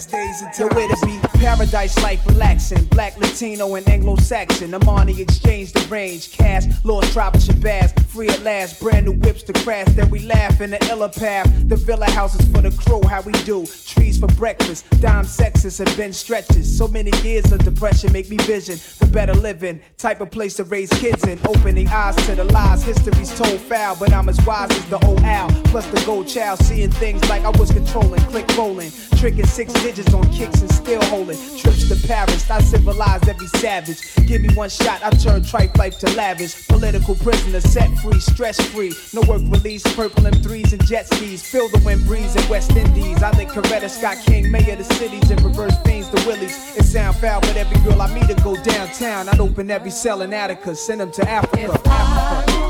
[0.00, 2.84] last days until where to be paradise life relaxing.
[2.84, 4.70] Black, Latino, and Anglo-Saxon.
[4.72, 6.32] Armani Exchange the range.
[6.32, 7.98] Cash, lost tribal Shabazz.
[8.06, 8.80] Free at last.
[8.80, 9.88] Brand new whips to crash.
[9.90, 11.46] Then we laugh in the illa path.
[11.68, 13.00] The villa houses for the crew.
[13.08, 13.66] How we do.
[13.86, 14.84] Trees for breakfast.
[15.00, 16.76] Dime sexes and Benz stretches.
[16.76, 19.80] So many years of depression make me vision the better living.
[19.96, 21.38] Type of place to raise kids in.
[21.46, 22.82] Opening eyes to the lies.
[22.82, 25.50] History's told foul, but I'm as wise as the old owl.
[25.64, 26.58] Plus the gold child.
[26.60, 28.20] Seeing things like I was controlling.
[28.24, 28.92] Click rolling.
[29.16, 31.29] Tricking six digits on kicks and still holding.
[31.58, 32.50] Trips to Paris.
[32.50, 33.98] I civilize every savage.
[34.26, 35.02] Give me one shot.
[35.02, 36.68] I turn tripe life to lavish.
[36.68, 38.20] Political prisoner set free.
[38.20, 38.92] Stress free.
[39.12, 39.82] No work release.
[39.94, 41.42] Purple M3s and jet skis.
[41.42, 43.22] Feel the wind breeze in West Indies.
[43.22, 46.76] I think Coretta Scott King, mayor of the cities, and reverse fiends the willies.
[46.76, 49.28] It sound foul, but every girl I meet to go downtown.
[49.28, 51.80] I'd open every cell in Attica, send them to Africa.
[51.86, 52.60] Africa.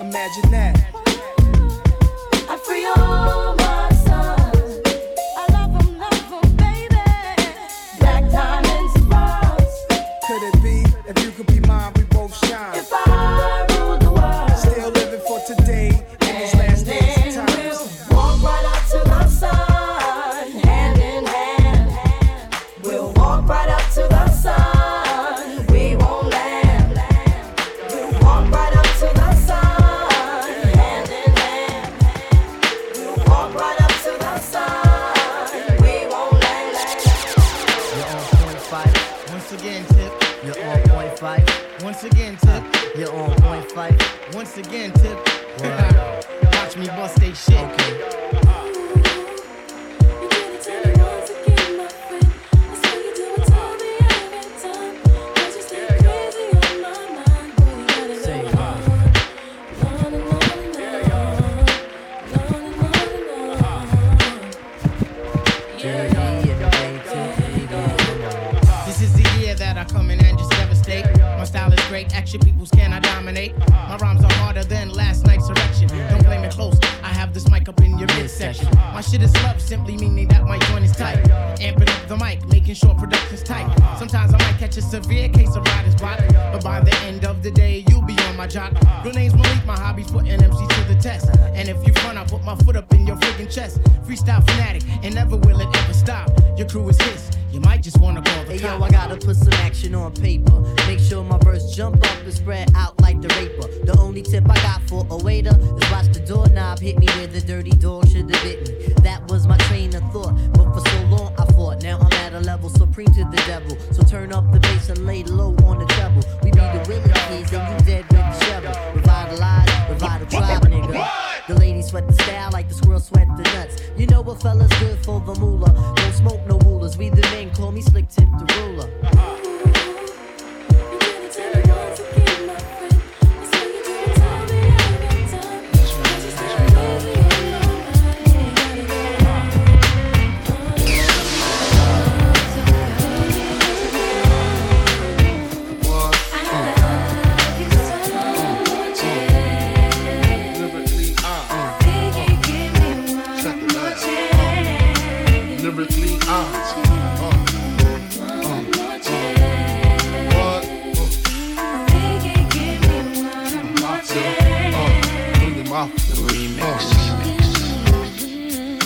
[0.00, 0.76] Imagine that.
[2.48, 3.45] I free all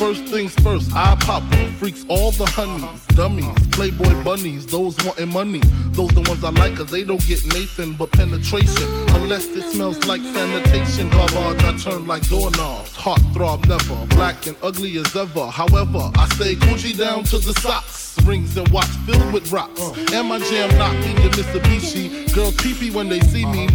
[0.01, 1.43] First things first, I pop.
[1.79, 5.61] Freaks all the honeys, dummies, playboy bunnies, those wanting money.
[5.91, 9.10] Those the ones I like, cause they don't get Nathan but penetration.
[9.23, 11.09] Unless it smells like sanitation.
[11.11, 12.97] Garbage, I turn like doorknobs.
[12.97, 15.47] Heart throb never, black and ugly as ever.
[15.47, 18.17] However, I stay Gucci down to the socks.
[18.25, 19.81] Rings and watch filled with rocks.
[20.13, 22.35] And my jam knocking your Mitsubishi.
[22.35, 23.69] Girls pee when they see me.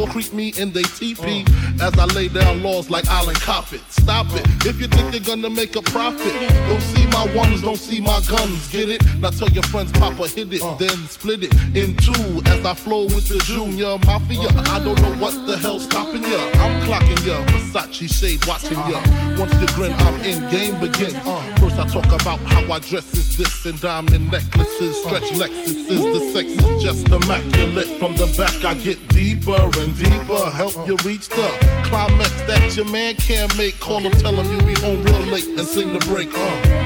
[0.00, 1.44] Will creep me in they teepee.
[1.80, 3.80] As I lay down laws like Island Coppet.
[3.90, 4.46] Stop it.
[4.66, 6.32] If you think they're gonna make a profit,
[6.68, 8.68] don't see my ones, don't see my guns.
[8.68, 9.02] Get it?
[9.20, 10.74] Now tell your friends, Papa hit it, uh.
[10.74, 12.42] then split it in two.
[12.46, 14.50] As I flow with the Junior Mafia.
[14.74, 16.40] I don't know what the hell's stopping ya.
[16.62, 17.44] I'm clocking ya.
[17.46, 18.98] Versace shade watching ya.
[19.38, 20.38] Once you grin, I'm in.
[20.50, 21.14] Game begins.
[21.24, 21.40] Uh.
[21.60, 25.08] First I talk about how I dress is this and diamond necklaces, uh.
[25.08, 26.02] stretch Lexuses.
[26.14, 27.88] The sex is just immaculate.
[28.00, 30.50] From the back I get deeper and deeper.
[30.50, 31.48] Help you reach the
[31.84, 33.78] climax that your man can't make.
[33.78, 36.30] Call him, tell him you be home real late and sing the break.
[36.34, 36.83] Uh.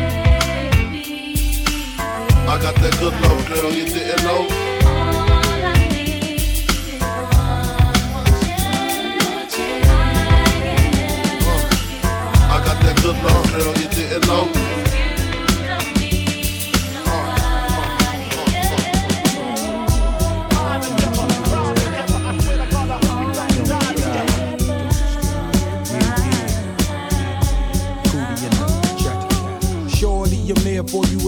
[2.49, 4.49] I got that good love, girl, you didn't know.
[12.49, 14.69] I got that good love, girl, you didn't know.
[30.51, 31.28] I'm there for you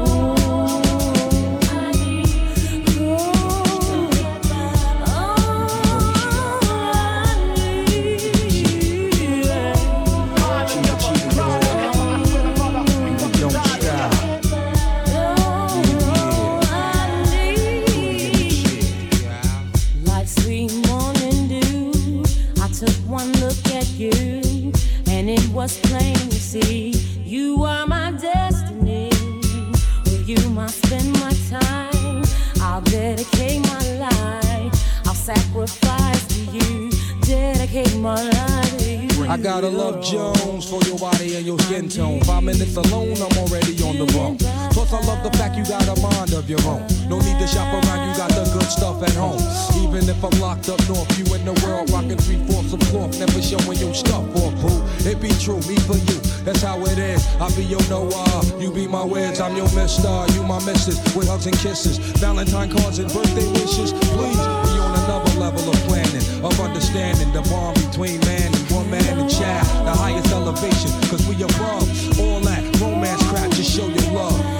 [39.31, 42.19] I gotta love Jones for your body and your skin tone.
[42.27, 44.35] Five minutes alone, I'm already on the phone.
[44.75, 46.83] Plus, I love the fact you got a mind of your own.
[47.07, 49.39] No need to shop around, you got the good stuff at home.
[49.87, 53.17] Even if I'm locked up north, you in the world rocking three fourths of cloth,
[53.23, 54.83] never showing your stuff or boo.
[55.07, 57.23] It be true, me for you, that's how it is.
[57.39, 61.31] I be your Noah, you be my wiz, I'm your mister, you my missus, with
[61.31, 63.95] hugs and kisses, Valentine cards and birthday wishes.
[64.11, 68.40] Please, we on another level of planning, of understanding the bond between man
[69.41, 70.91] child, the highest elevation.
[71.09, 74.50] Cause we above all that romance crap, just show your love.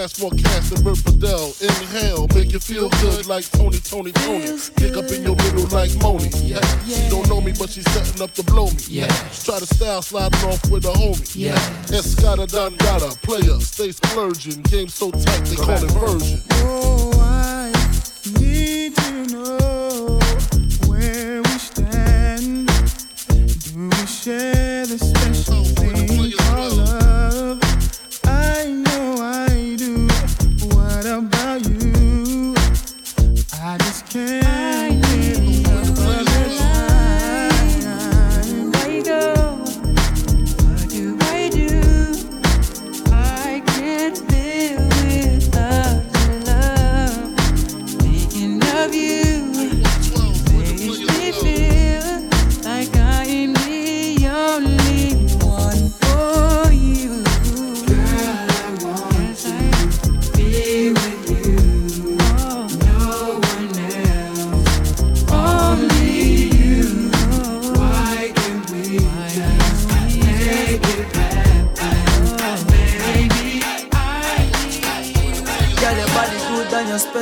[0.00, 1.60] Task forecast and Bert Padel.
[1.60, 4.58] Inhale, make you feel good like Tony, Tony, Tony.
[4.76, 6.30] Pick up in your middle like Moni.
[6.40, 6.64] Yeah.
[6.86, 8.80] She don't know me, but she's setting up to blow me.
[8.88, 9.08] Yeah.
[9.44, 11.36] Try to style sliding off with a homie.
[11.36, 11.52] Yeah.
[11.92, 14.62] Escada Don Dada, player, stay splurging.
[14.62, 16.49] Game so tight, they call it version.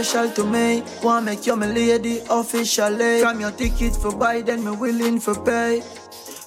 [0.05, 0.83] Special to me.
[1.03, 3.21] Wanna make you my lady officially.
[3.21, 5.81] From your ticket for then me willing for pay.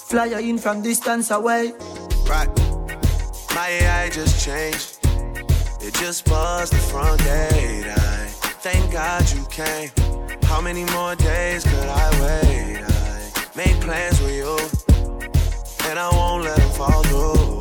[0.10, 1.74] Fly in from distance away.
[2.30, 2.50] Right.
[3.54, 5.00] My AI just changed.
[5.82, 7.88] It just buzzed the front gate.
[7.88, 8.28] I
[8.64, 9.92] thank God you came.
[10.44, 12.78] How many more days could I wait?
[12.88, 14.56] I made plans with you,
[15.90, 17.61] and I won't let them fall through.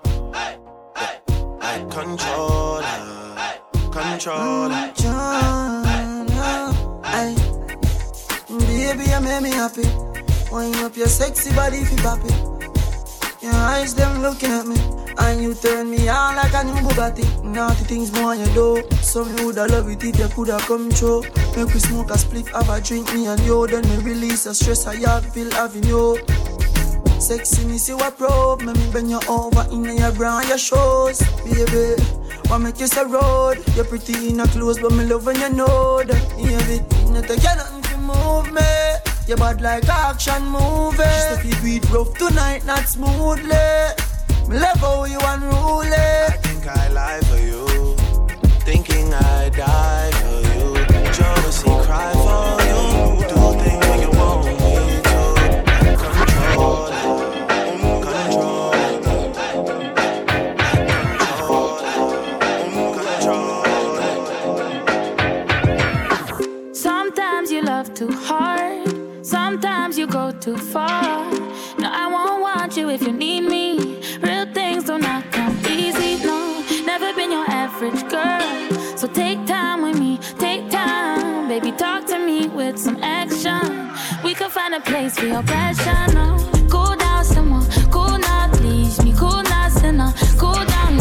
[4.21, 4.93] Controller.
[7.03, 7.33] Ay.
[8.47, 9.81] Baby, you make me happy.
[10.51, 13.41] Wind up your sexy body you pop it.
[13.41, 14.77] Your eyes them looking at me,
[15.17, 17.43] and you turn me on like a new Bugatti.
[17.43, 21.23] Naughty things more you do, so me woulda love it if you coulda come true.
[21.57, 23.65] Make we smoke a spliff, have a drink, me and you.
[23.65, 26.19] Then me release the stress I have feel having you.
[27.31, 31.21] Sexy me see what probe, me bend you over in your bra and your shoes,
[31.45, 31.95] baby.
[32.47, 33.63] What make you say road?
[33.73, 36.29] You're pretty in a clothes, but me love when you know that.
[36.35, 38.61] Baby, you not take nothing to move me.
[39.29, 40.97] You bad like action movie.
[40.97, 43.47] She say fi do rough tonight, not smoothly.
[44.49, 45.87] Me love how you unruly.
[45.87, 47.95] I think I lie for you.
[48.67, 50.73] Thinking I die for you.
[51.15, 52.11] Jodeci cry
[84.61, 86.13] find a place for your passion.
[86.13, 86.37] No,
[86.69, 90.99] cool down someone, cool now, please me, cool now, sinner, cool down,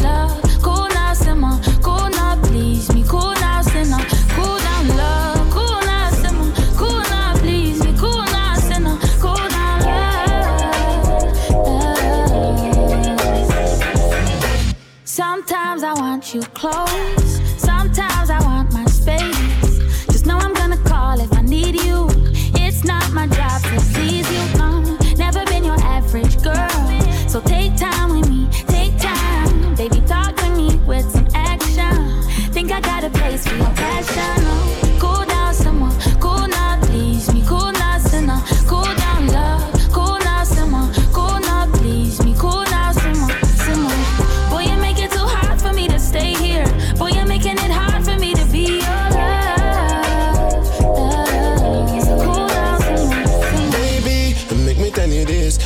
[2.45, 3.99] please me, cool now, sinner,
[4.37, 6.51] cool down, love, cool now, simmer,
[6.81, 10.21] cool now, please me, cool now, sinner, cool down, love.
[15.05, 17.20] Sometimes I want you close,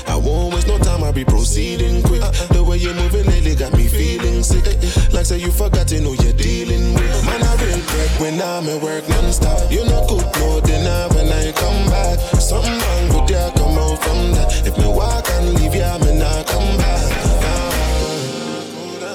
[0.06, 2.22] I won't waste no time, I'll be proceeding quick.
[2.22, 4.66] Uh, the way you're moving lately got me feeling sick.
[4.66, 7.26] Uh, like say you forgot to know you're dealing with.
[7.26, 9.70] Man, I real crack when I'm at work non-stop.
[9.70, 12.18] You know good, no dinner when I come back.
[12.40, 14.66] Something wrong with ya, come out from that.
[14.66, 17.10] If me walk and leave ya, me not come back.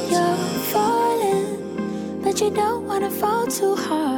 [0.10, 0.38] You're
[0.74, 4.09] falling, but you don't wanna fall too hard.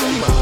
[0.00, 0.39] Simmer.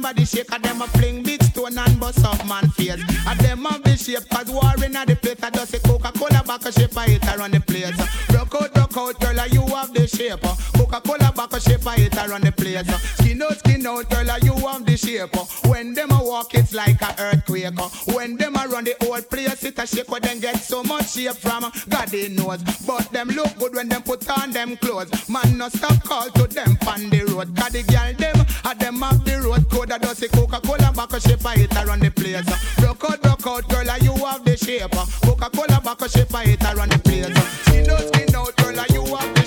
[0.00, 3.02] body shake, and them a fling big stone and bust up man face.
[3.26, 5.42] And them a be shape, cause war inna the place.
[5.42, 7.96] I just a Coca-Cola back a shape, I hit around the place.
[8.28, 10.40] Broke out, broke out, girl, you have the shape.
[10.76, 12.86] Coca-Cola back a shape, I hit around the place.
[13.18, 15.36] Skin out, skin out, girl, you have the shape.
[15.68, 17.78] When them a walk, it's like a earthquake.
[18.14, 21.10] When them a run the whole place, it a shake, when them get so much
[21.10, 22.62] shape from God they knows.
[22.86, 25.28] But them look good when them put on them clothes.
[25.28, 27.56] Man, no stop call to them on the road.
[27.56, 31.12] Cause the girl them, at them off the road code with a dusty Coca-Cola back
[31.12, 32.44] a shape it around the place.
[32.78, 34.90] Broke out, broke out, girl, and you have the shape.
[35.22, 37.26] Coca-Cola back a shape it around the place.
[37.64, 39.39] Skin out, skin out, girl, and you have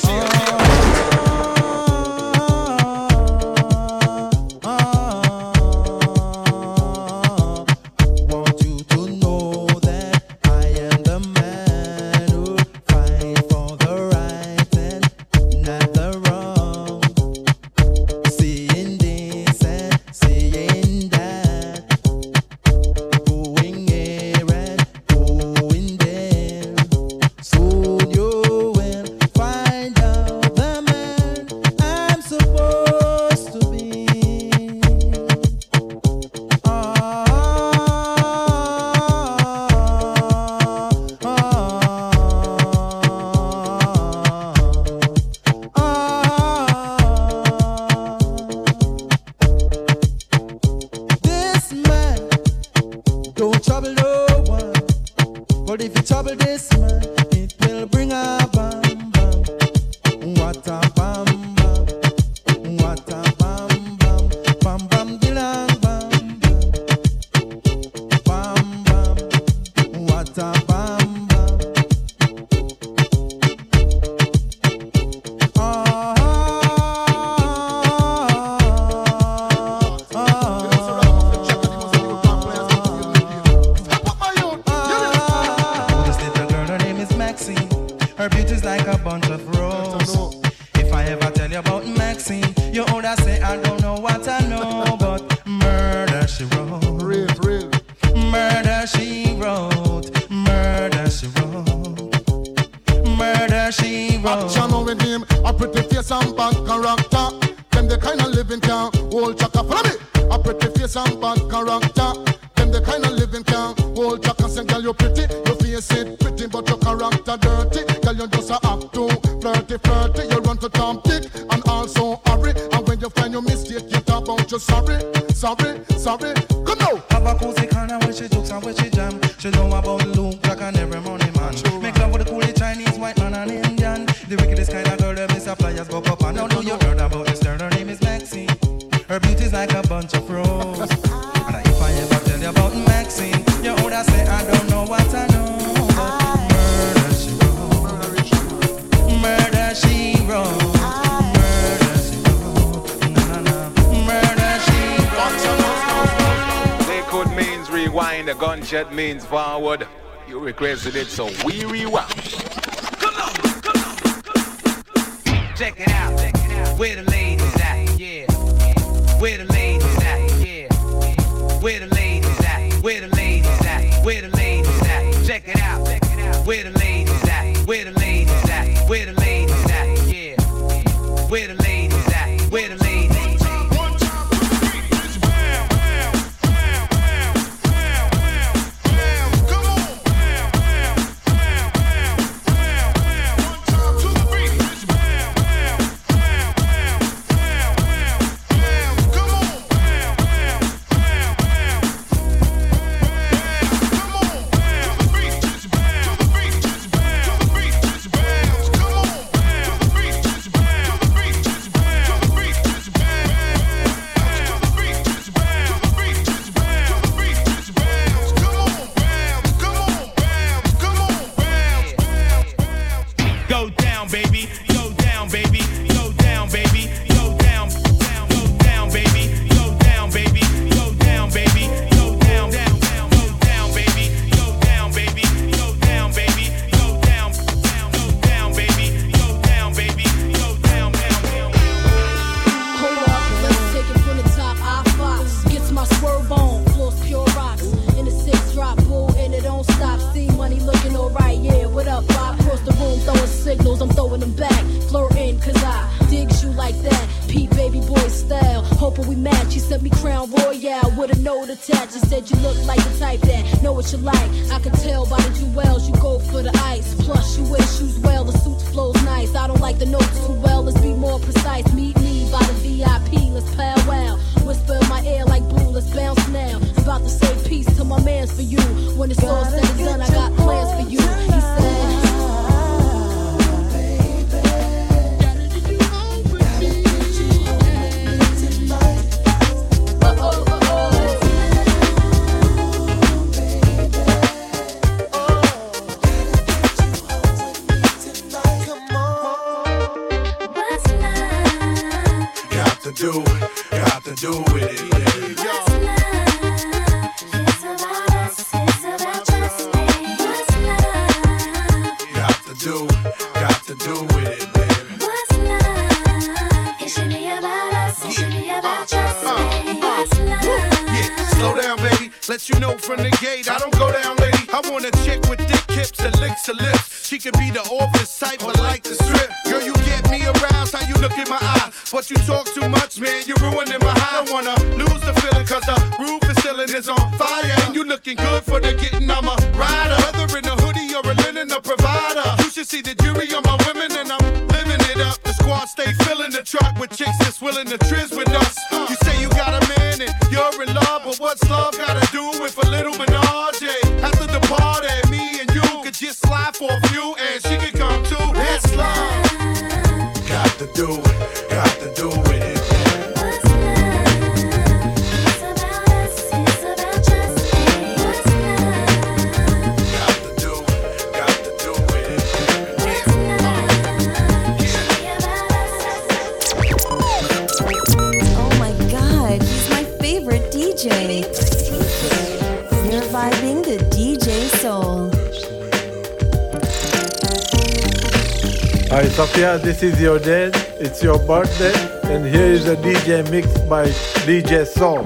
[389.84, 390.50] is your day,
[390.80, 391.74] it's your birthday,
[392.04, 393.86] and here is a DJ mix by
[394.26, 395.06] DJ Soul.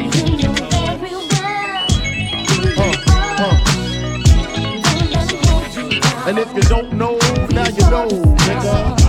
[6.27, 7.17] And if you don't know,
[7.49, 9.01] now you know, nigga.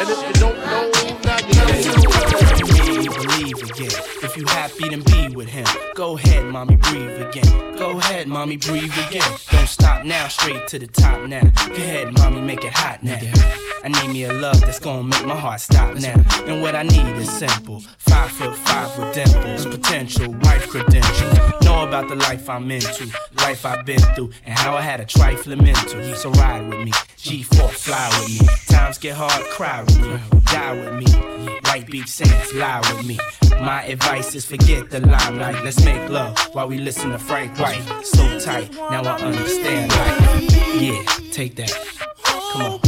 [0.00, 0.90] And if you don't know,
[1.24, 2.08] now you know.
[3.26, 3.90] believe again.
[4.22, 5.66] If you happy, then be with him.
[5.94, 7.57] Go ahead, mommy, breathe again.
[8.18, 9.38] Ahead, mommy, breathe again.
[9.52, 11.40] Don't stop now, straight to the top now.
[11.68, 13.20] Go ahead, mommy, make it hot now.
[13.84, 16.20] I need me a love that's gonna make my heart stop now.
[16.46, 17.78] And what I need is simple.
[17.98, 21.38] Five foot five with dimples, potential wife credentials.
[21.62, 25.04] Know about the life I'm into, life I've been through, and how I had a
[25.04, 26.02] trifling mental.
[26.16, 28.48] So ride with me, G4, fly with me.
[28.66, 31.58] Times get hard, cry with me, die with me.
[31.66, 33.18] White beach sands, lie with me.
[33.60, 35.64] My advice is forget the limelight.
[35.64, 37.82] Let's make love while we listen to Frank White.
[38.14, 39.92] So tight, now I understand.
[40.80, 41.02] Yeah,
[41.32, 41.72] take that.
[42.52, 42.87] Come on.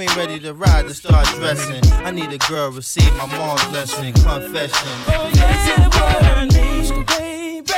[0.00, 1.82] ain't ready to ride to start dressing.
[2.04, 4.88] I need a girl, receive my mom's blessing, confession.
[5.08, 7.72] Oh, yeah, what I need, baby,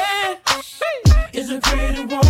[1.33, 2.24] is a pretty woman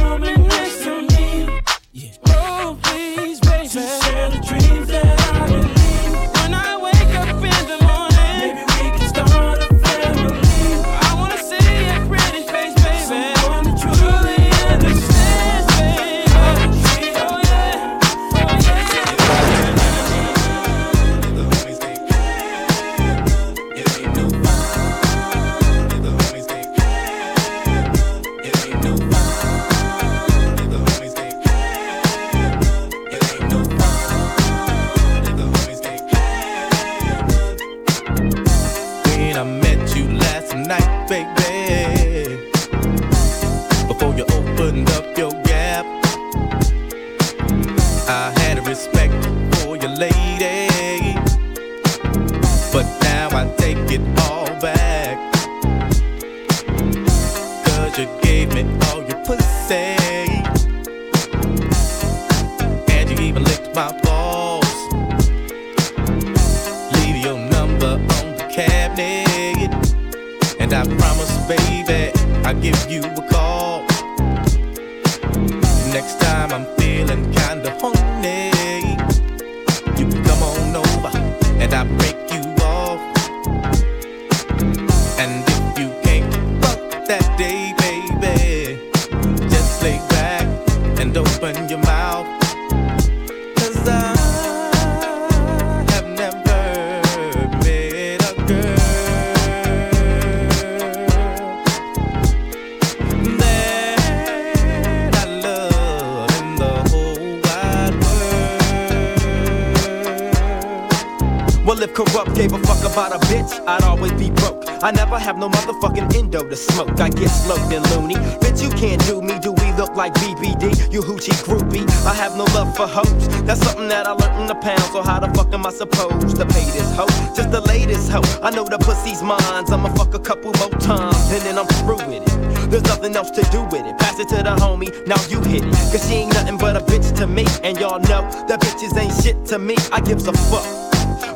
[129.12, 129.70] know minds.
[129.70, 132.70] I'ma fuck a couple more times and then I'm through with it.
[132.70, 133.98] There's nothing else to do with it.
[133.98, 134.90] Pass it to the homie.
[135.06, 135.72] Now you hit it.
[135.92, 137.44] Cause she ain't nothing but a bitch to me.
[137.62, 139.76] And y'all know that bitches ain't shit to me.
[139.92, 140.64] I gives a fuck.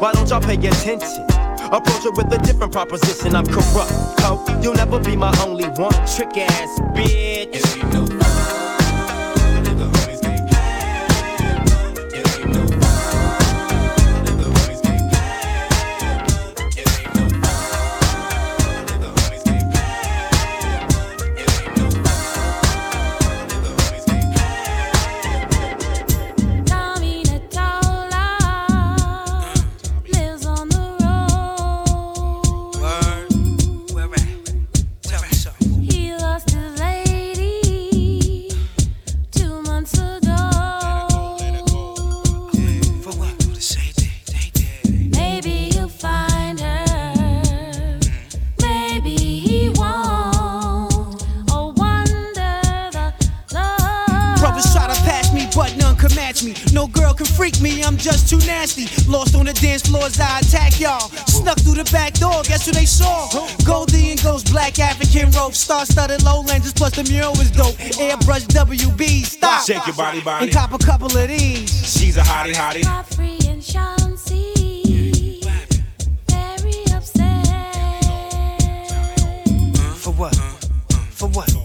[0.01, 1.25] Why don't y'all pay attention?
[1.71, 3.35] Approach her with a different proposition.
[3.37, 4.43] I'm corrupt, ho.
[4.63, 5.93] You'll never be my only one.
[6.07, 7.38] Trick ass bitch.
[69.99, 70.45] Body, body.
[70.45, 71.99] And cop a couple of these.
[71.99, 72.85] She's a hottie, hottie.
[72.85, 75.43] Godfrey and Chauncey,
[76.29, 77.47] very upset.
[79.97, 80.35] For what?
[81.11, 81.58] For what?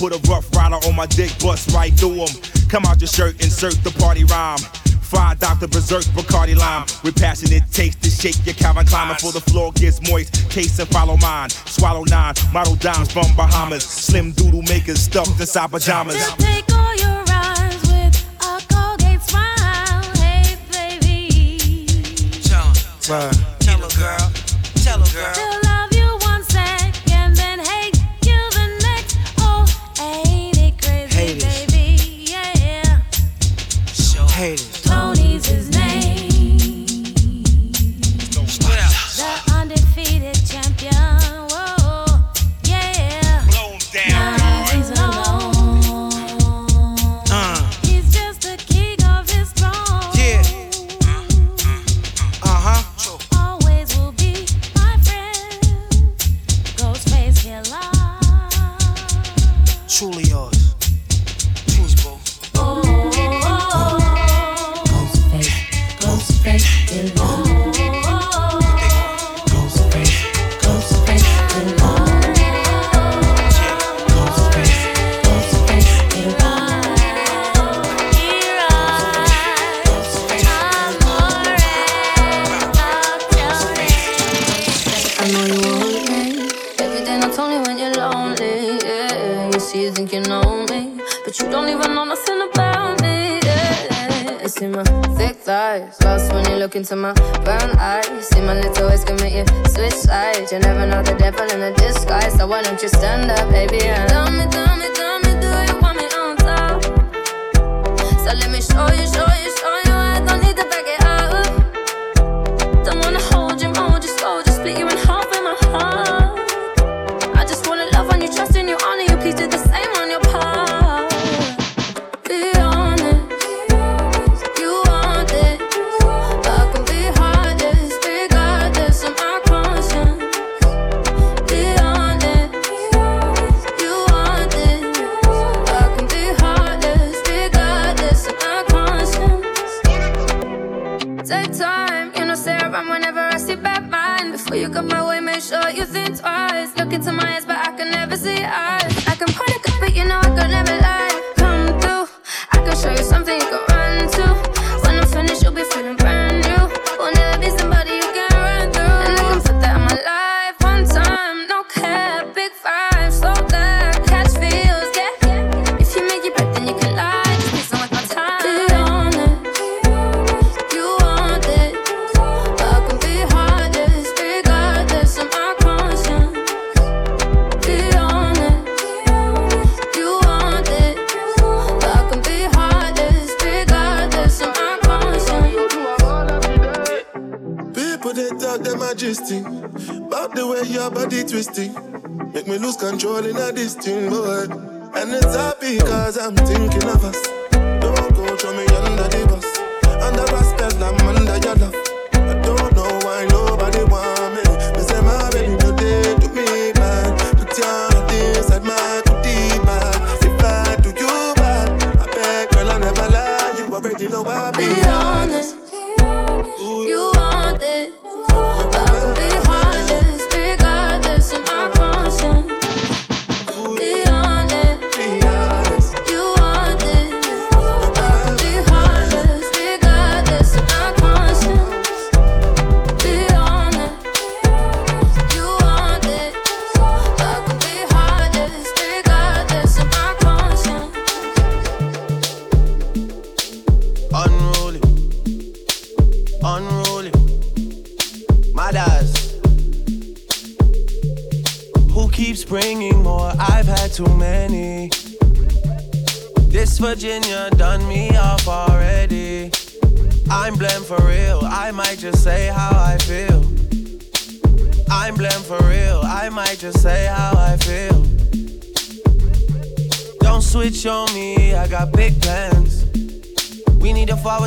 [0.00, 2.28] Put a rough rider on my dick, bust right through him.
[2.70, 4.56] Come out your shirt, insert the party rhyme.
[5.02, 5.68] Fried Dr.
[5.68, 6.86] Berserk, Bacardi Lime.
[7.04, 10.48] With passion it takes to shake your Calvin Klein before the floor gets moist.
[10.48, 11.50] Case and follow mine.
[11.50, 13.84] Swallow nine, model dimes from Bahamas.
[13.84, 16.16] Slim doodle makers stuffed inside pajamas.
[16.36, 20.02] Take all your rhymes with a Colgate smile.
[20.16, 21.90] Hey, baby.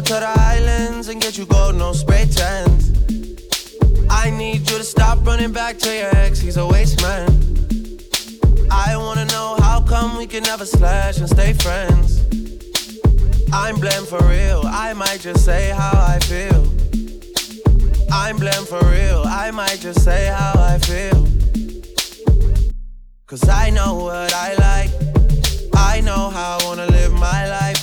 [0.05, 2.91] to the islands and get you gold, no spray tents.
[4.09, 7.27] I need you to stop running back to your ex, he's a waste man.
[8.69, 12.19] I wanna know how come we can never slash and stay friends.
[13.53, 16.63] I'm blamed for real, I might just say how I feel.
[18.11, 21.27] I'm blamed for real, I might just say how I feel.
[23.25, 24.91] Cause I know what I like,
[25.75, 27.82] I know how I wanna live my life.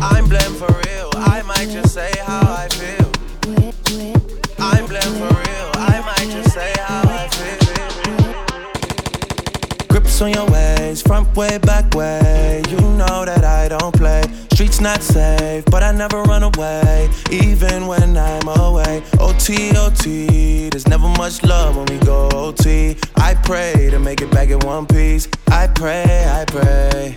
[0.00, 3.10] I'm blamed for real, I might just say how I feel.
[4.58, 7.58] I'm blamed for real, I might just say how I feel.
[9.88, 12.62] Grips on your ways, front way, back way.
[12.68, 14.22] You know that I don't play.
[14.52, 19.02] Streets not safe, but I never run away, even when I'm away.
[19.18, 22.96] OT, OT, there's never much love when we go OT.
[23.16, 25.28] I pray to make it back in one piece.
[25.48, 27.16] I pray, I pray.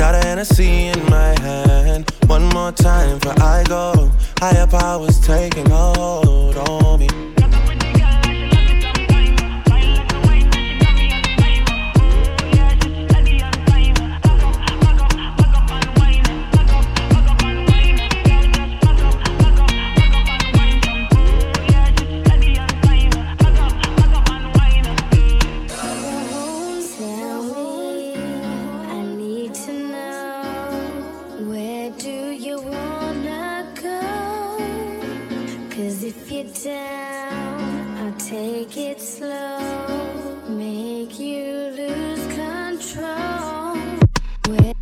[0.00, 2.10] Got a Hennessy in my hand.
[2.24, 4.10] One more time before I go.
[4.38, 7.39] Higher powers taking hold on me.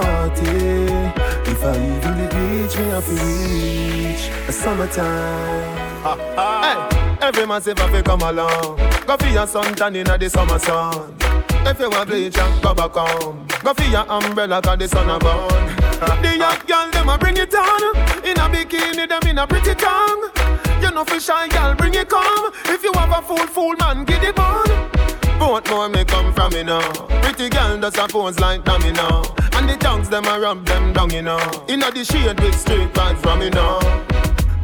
[0.00, 0.86] party.
[1.50, 5.88] If I even the beach, me have to reach a summertime.
[6.36, 8.76] Hey, every massive have to come along.
[9.06, 11.14] Go for your sun tan inna the summer sun.
[11.66, 13.46] If you want bleach and go back home.
[13.64, 15.66] Go for your umbrella 'cause the sun a burn.
[16.22, 17.82] the young girl them a bring it on.
[18.24, 20.30] In a bikini them in a pretty tongue.
[20.82, 22.52] You know for shy girl bring it come.
[22.66, 24.68] If you have a fool fool man get it on.
[25.38, 26.88] Both more may come from me now.
[27.22, 29.22] Pretty girl does a pose like dummy now.
[29.58, 31.40] And the tongues them a rub them down you know.
[31.66, 33.80] Inna the shade with straight vibes from me now.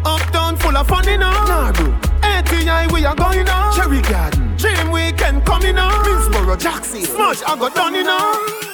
[0.05, 1.33] Uptown full of fun, you know.
[1.33, 1.93] Nardo.
[2.23, 3.75] ATI, we are going on.
[3.75, 4.57] Cherry Garden.
[4.57, 5.91] Dream Weekend coming on.
[6.05, 7.03] Minsboro, Jackson.
[7.03, 8.73] Smash, I got done, you know.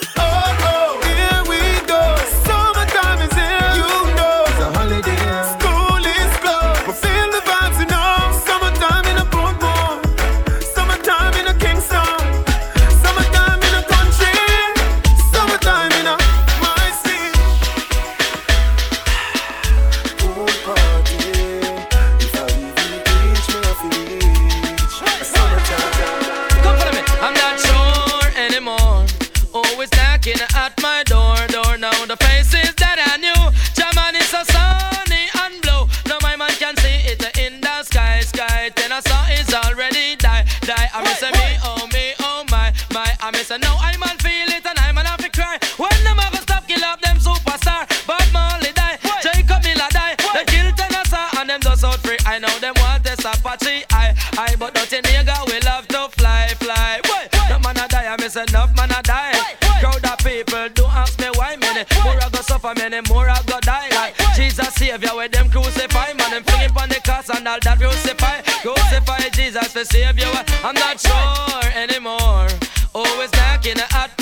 [53.41, 57.01] Apache, I, I, but nothing nigga we love to fly, fly.
[57.05, 59.57] Boy, no man a die, I miss enough man a die.
[59.81, 63.41] Crowd of people, don't ask me why many more I go suffer, many more I
[63.47, 63.89] go die.
[63.97, 66.13] Like Jesus Savior with them crucify.
[66.13, 70.31] Man, them flinging on the cross and all that crucify, crucify Jesus save you.
[70.63, 72.49] I'm not sure anymore.
[72.95, 74.20] Always knocking at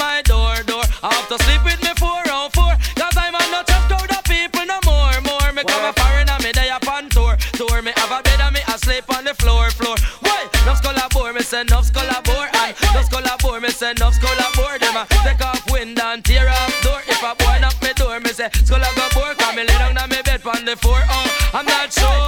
[13.95, 14.79] bore, me skull a.
[14.79, 17.01] Them a take off wind and tear off door.
[17.07, 19.35] If a boy knock me door, me say skull a go bore.
[19.35, 21.01] Come me lay down on me bed on the floor.
[21.09, 22.28] Oh, I'm not sure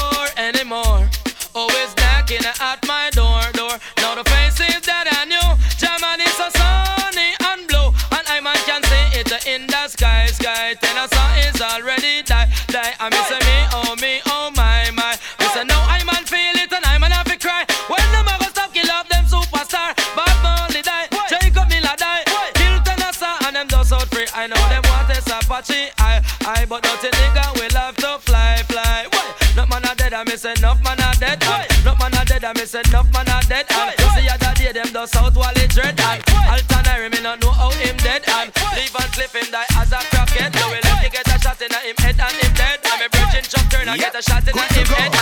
[32.74, 33.66] a I miss enough man a dead.
[33.70, 35.98] And you see other day them just out while it dread.
[36.00, 38.22] And Alton I me not know how him dead.
[38.28, 40.54] And leave and slip him die as a crackhead.
[40.56, 42.80] So we let you get a shot in him head and him dead.
[42.84, 45.12] I'm a virgin chuck turn and get a shot in him head.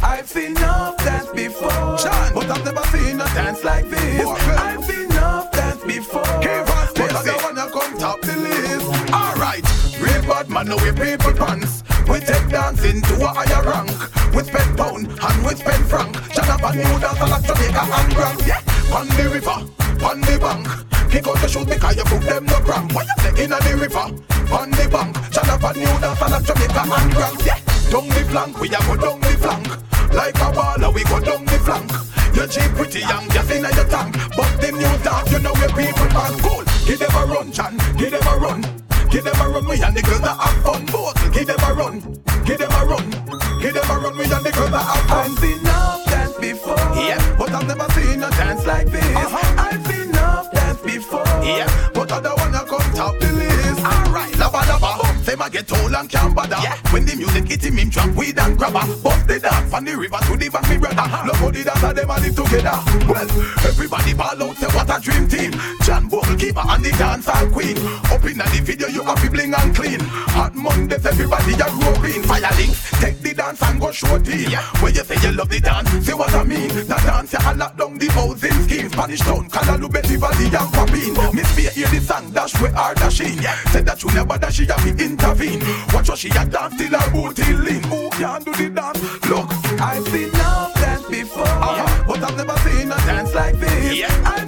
[0.00, 1.96] I've seen enough dance before,
[2.34, 4.26] but I've never seen a dance like this.
[4.26, 8.86] I've seen enough dance before, but I don't wanna come top the list.
[9.12, 9.64] Alright,
[10.00, 11.82] real bad man, know we people pants.
[12.08, 13.92] We take dancing to a higher rank.
[14.34, 16.16] We spend pound and we spend franc.
[16.32, 18.40] Jonathan New dance like Jamaica and Grand.
[18.46, 19.58] Yeah, on the river,
[20.04, 20.66] on the bank.
[21.12, 22.94] Kick out the shoes because you put them no cramp.
[22.94, 24.08] Why you say in the river,
[24.52, 25.12] on the bank.
[25.30, 27.38] Jonathan New dance like Jamaica and Grand.
[27.44, 27.60] Yeah,
[27.92, 29.68] down the flank, we a go down the flank.
[30.12, 31.92] Like a baller, we go down the flank.
[32.34, 34.16] You cheap pretty young, just in a your tank.
[34.36, 36.64] But the new dance, you know where people are cool.
[36.86, 38.87] Give them a run, John, give them a run.
[39.10, 40.86] Give them a run, we and the girls that have fun.
[40.86, 42.00] Both, give them a run,
[42.44, 43.10] give them a run.
[43.60, 45.30] Give them a run, we and the girls that have fun.
[45.30, 49.04] I've seen enough dance before, yeah, but I've never seen a dance like this.
[49.16, 49.54] Uh-huh.
[49.58, 51.66] I've seen enough dance before, yeah,
[55.28, 56.56] say my get old and can't bother.
[56.62, 56.76] Yeah.
[56.90, 58.84] When the music hit him, him drop weed and grabber.
[59.02, 61.04] Bust the dance from the river to the bank, me brother.
[61.26, 62.78] Look how the dance them and live together.
[63.04, 63.28] Well,
[63.68, 65.52] everybody ball out, say what a dream team.
[65.84, 67.76] John Bull keeper and the dancehall queen.
[68.08, 70.00] Up in the video, you have to bling and clean.
[70.32, 72.22] Hot Mondays, everybody a roving.
[72.24, 74.48] Fire links, take the dance and go show team.
[74.80, 76.68] When you say you love the dance, see what I mean.
[76.68, 78.88] The dance, you lock down the housing scheme.
[78.88, 81.34] Spanish town, Calalu, Betty Valley and Papine.
[81.34, 83.38] Miss Fear hear the song, dash we are dashing.
[83.72, 85.60] Said that you never dash, she have to intervene.
[85.92, 87.82] Watch how she a dance till her booty lean.
[87.84, 89.02] Who can do the dance?
[89.28, 89.46] Look,
[89.80, 92.04] I've seen enough dance before, uh-huh.
[92.06, 94.10] but I've never seen a dance like this.
[94.24, 94.47] I've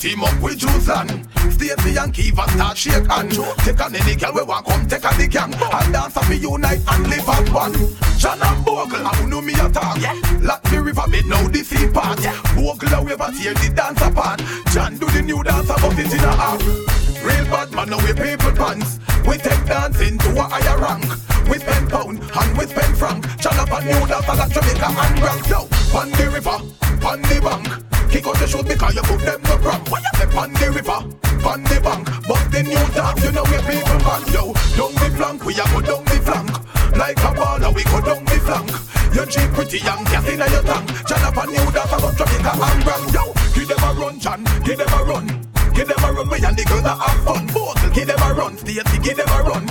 [0.00, 1.28] team up with Juiceland.
[1.52, 3.32] Stacey and Keiva start shake hand.
[3.58, 5.52] Take on any girl we want come take on the gang.
[5.52, 7.74] And dance and me unite and live as one.
[8.18, 10.00] John and Bogle, I know me attack.
[10.40, 12.18] Lock the river bed now the sea part.
[12.56, 14.40] Bogle away but tear the dance apart.
[14.72, 16.99] John do the new dance about it in a half.
[17.22, 18.98] Real bad man, now we people pants.
[19.28, 21.04] We take dancing to a higher rank.
[21.48, 23.26] We spend pound and we spend franc.
[23.26, 25.46] A new dance like Jamaica and Grand.
[25.46, 25.60] Yo,
[25.94, 26.58] on the river,
[27.06, 27.68] on the bank.
[28.10, 29.88] Kick out the shoes because you put them no cramp.
[29.90, 31.00] Why you say on the river,
[31.46, 32.08] on the bank?
[32.26, 34.24] But the new dance, you know we people man.
[34.32, 36.50] Yo, down the flank, we a go down the flank.
[36.96, 38.70] Like a baller, we go down the flank.
[39.14, 40.90] You cheap pretty young, gas in your tank.
[40.90, 43.14] A new dance about Jamaica and Grand.
[43.14, 45.49] Yo, give them a run, John, give them a run.
[45.80, 47.46] Give them a run, me and the girls that have fun.
[47.56, 49.64] Both, give them a run, Stacey, give them a run.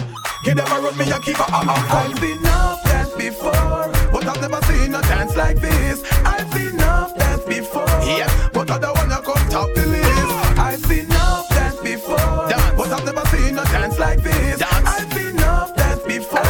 [0.44, 2.10] Give them a run, me and keep a have fun.
[2.10, 6.02] I've seen enough dance before, but I've never seen a dance like this.
[6.26, 10.58] I've seen enough dance before, yeah, but I don't wanna come top the list.
[10.58, 14.64] I've seen enough dance before, but I've never seen a dance like this.
[14.66, 16.42] I've seen enough dance before,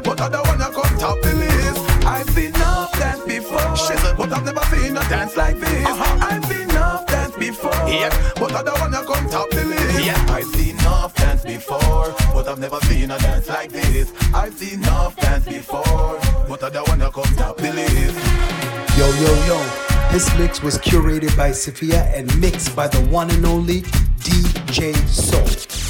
[0.00, 2.06] but I don't wanna come top the list.
[2.06, 3.68] I've seen enough dance before,
[4.16, 5.84] but I've never seen a dance like this.
[5.84, 6.23] I've
[7.86, 10.04] yeah, but I don't wanna come top the list.
[10.04, 14.12] Yeah, I've seen enough dance before, but I've never seen a dance like this.
[14.34, 18.18] I've seen enough dance before, but I don't wanna come top the list.
[18.98, 19.84] Yo, yo, yo.
[20.12, 23.82] This mix was curated by Sophia and mixed by the one and only
[24.20, 25.83] DJ Soul.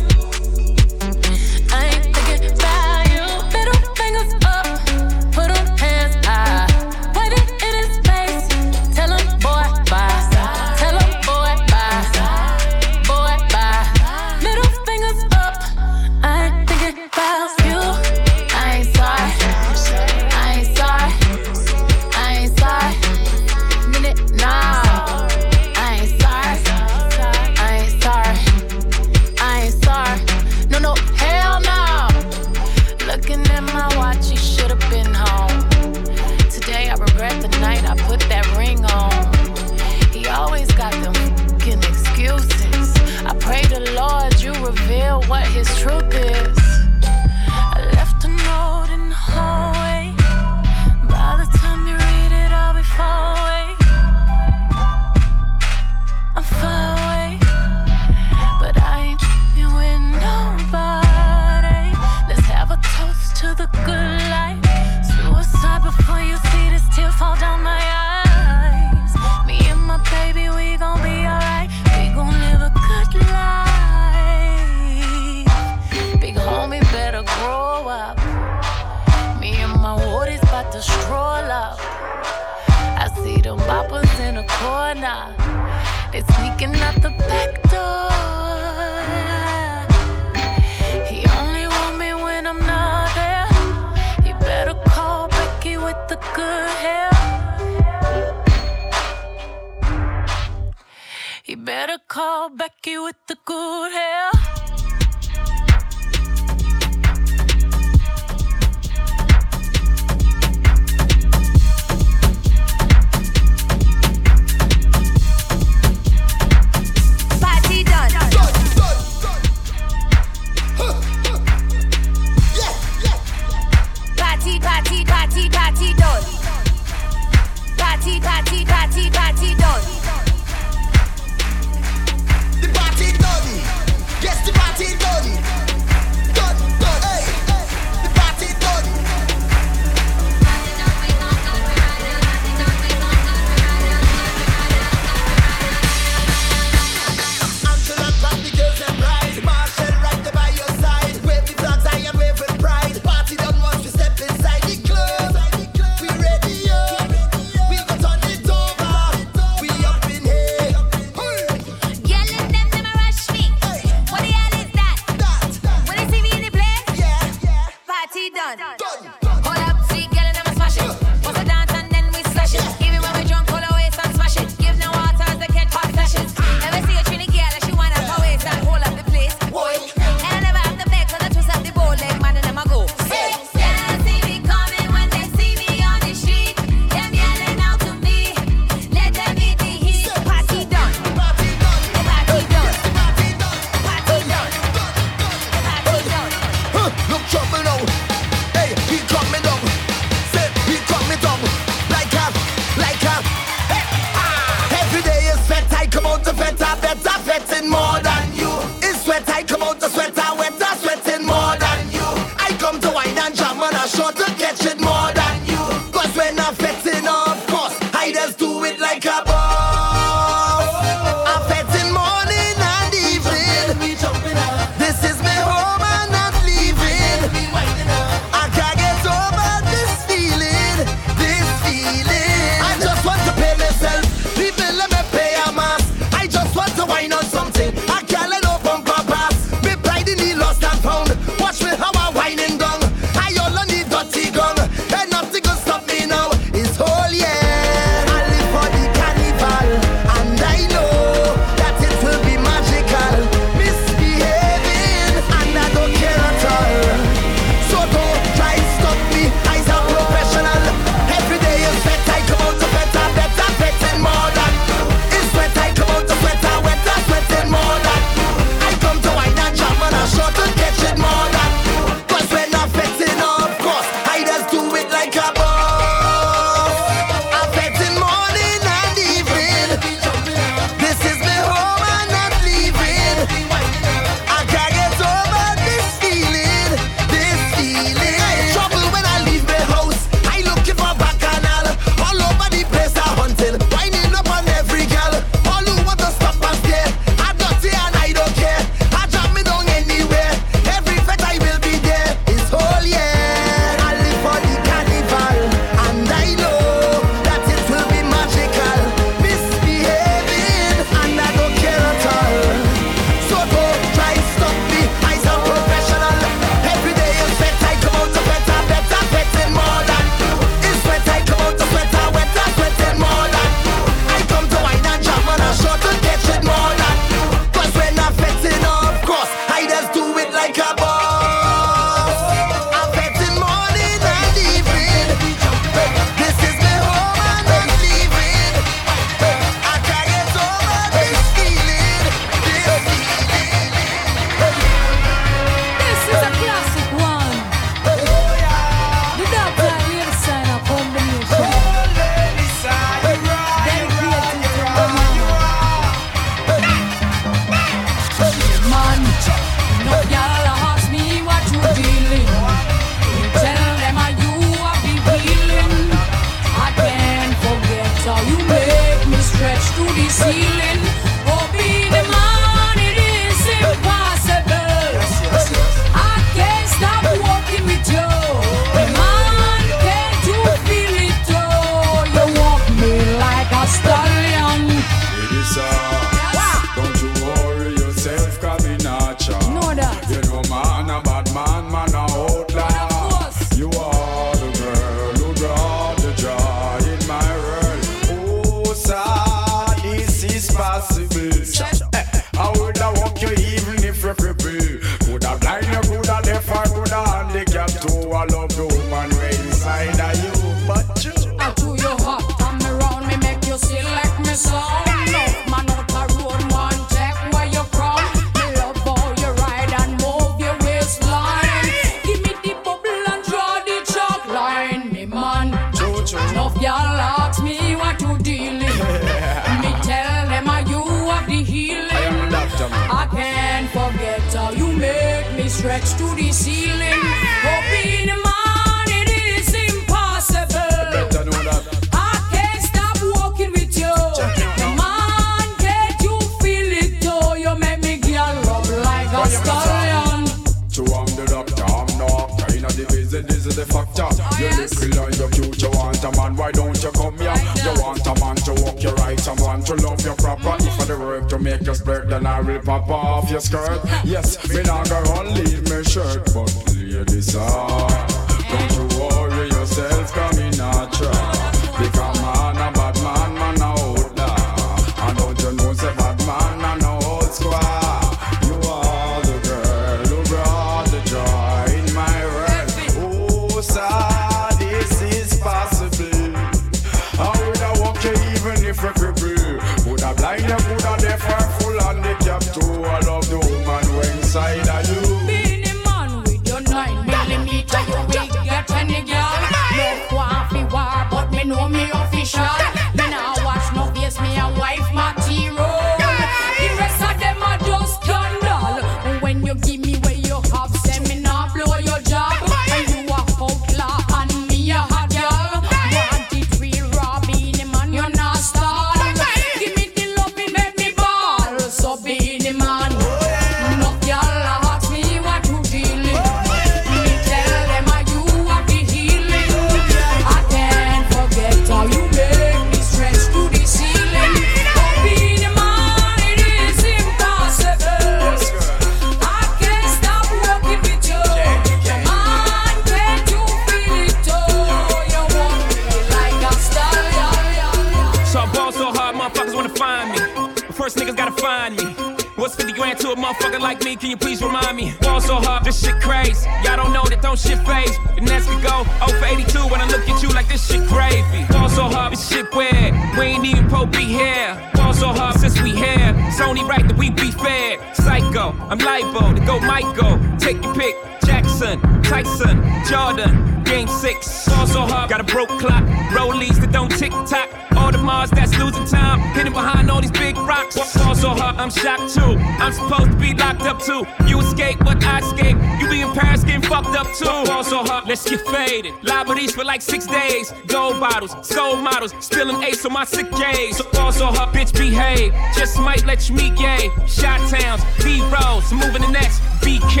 [589.68, 590.52] like six days.
[590.66, 593.76] Gold bottles, soul models, spilling ace on my sick days.
[593.76, 595.32] So also her bitch behave.
[595.54, 596.90] Just might let you meet gay.
[597.06, 600.00] Shot towns, B rolls, moving the next BK.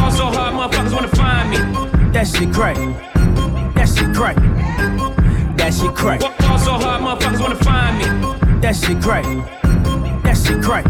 [0.00, 1.58] Also her motherfuckers wanna find me.
[2.12, 2.76] That shit crack.
[3.74, 4.36] That shit crack.
[5.58, 6.22] That shit crack.
[6.48, 8.60] Also her motherfuckers wanna find me.
[8.60, 9.24] That shit crack.
[10.22, 10.84] That shit crack.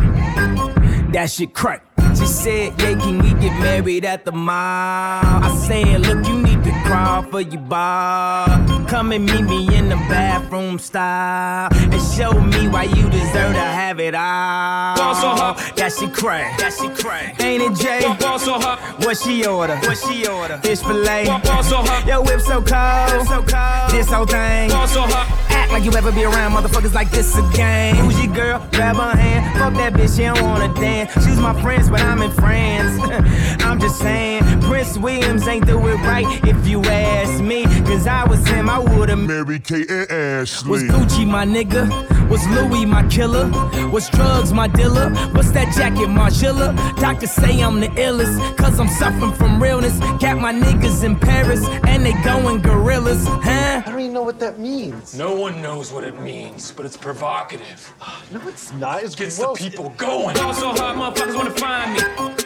[1.13, 1.83] That shit crack.
[2.19, 4.55] She said, yeah, can we get married at the mall?
[4.55, 6.48] I said, look, you
[6.89, 8.89] crawl for you, Bob.
[8.89, 13.67] Come and meet me in the bathroom style and show me why you deserve to
[13.81, 14.97] have it all.
[14.97, 17.35] Ball so hot, that she cray, that she cray.
[17.41, 18.01] Ain't it Jay?
[18.19, 19.77] Ball so hot, what she order?
[19.77, 20.57] What she order?
[20.59, 21.27] Fish fillet.
[21.27, 23.91] Ball so hot, yo whip so cold, whip so cold.
[23.91, 24.71] This whole thing.
[24.71, 27.95] Ball so hot like you ever be around motherfuckers like this again.
[27.97, 28.67] Who's your girl?
[28.73, 29.59] Grab her hand.
[29.59, 31.13] Fuck that bitch, she don't wanna dance.
[31.25, 33.01] She's my friends, but I'm in France.
[33.79, 37.63] I'm just saying, Prince Williams ain't do it right if you ask me.
[37.85, 40.71] Cause I was him, I would've Mary Kate and Ashley.
[40.73, 41.89] Was Gucci my nigga?
[42.29, 43.49] Was Louis my killer?
[43.91, 45.11] Was drugs my dealer?
[45.33, 46.75] What's that jacket, Margilla?
[46.97, 49.97] Doctors say I'm the illest, cause I'm suffering from realness.
[50.21, 53.83] Got my niggas in Paris, and they going gorillas, huh?
[53.87, 55.17] I don't even know what that means.
[55.17, 57.95] No one knows what it means, but it's provocative.
[58.33, 59.05] No, it's not.
[59.05, 59.57] It's Gets gross.
[59.61, 60.35] the people going.
[60.35, 62.45] Ball so hard, motherfuckers wanna find me.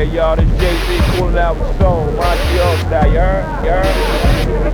[0.00, 2.16] Yeah, y'all, this Jay-Z cooling out with Stone.
[2.16, 3.44] Montreal style, you heard?
[3.62, 4.72] You heard?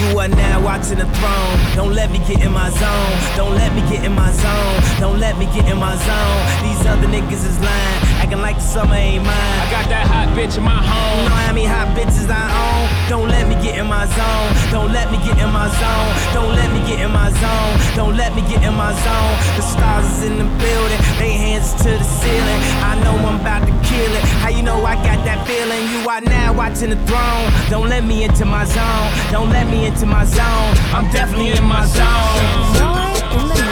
[0.00, 1.76] You are now watching the throne.
[1.76, 3.36] Don't let me get in my zone.
[3.36, 4.82] Don't let me get in my zone.
[4.98, 6.66] Don't let me get in my zone.
[6.66, 9.30] These other niggas is lying, acting like the summer ain't mine.
[9.30, 11.22] I got that hot bitch in my home.
[11.22, 13.01] You know how many hot bitches I own?
[13.12, 14.72] Don't let me get in my zone.
[14.72, 16.32] Don't let me get in my zone.
[16.32, 17.94] Don't let me get in my zone.
[17.94, 19.34] Don't let me get in my zone.
[19.56, 20.98] The stars is in the building.
[21.20, 22.60] They hands to the ceiling.
[22.80, 24.22] I know I'm about to kill it.
[24.40, 25.82] How you know I got that feeling?
[25.92, 27.52] You are now watching the throne.
[27.68, 29.10] Don't let me into my zone.
[29.30, 30.72] Don't let me into my zone.
[30.96, 33.71] I'm definitely in my zone.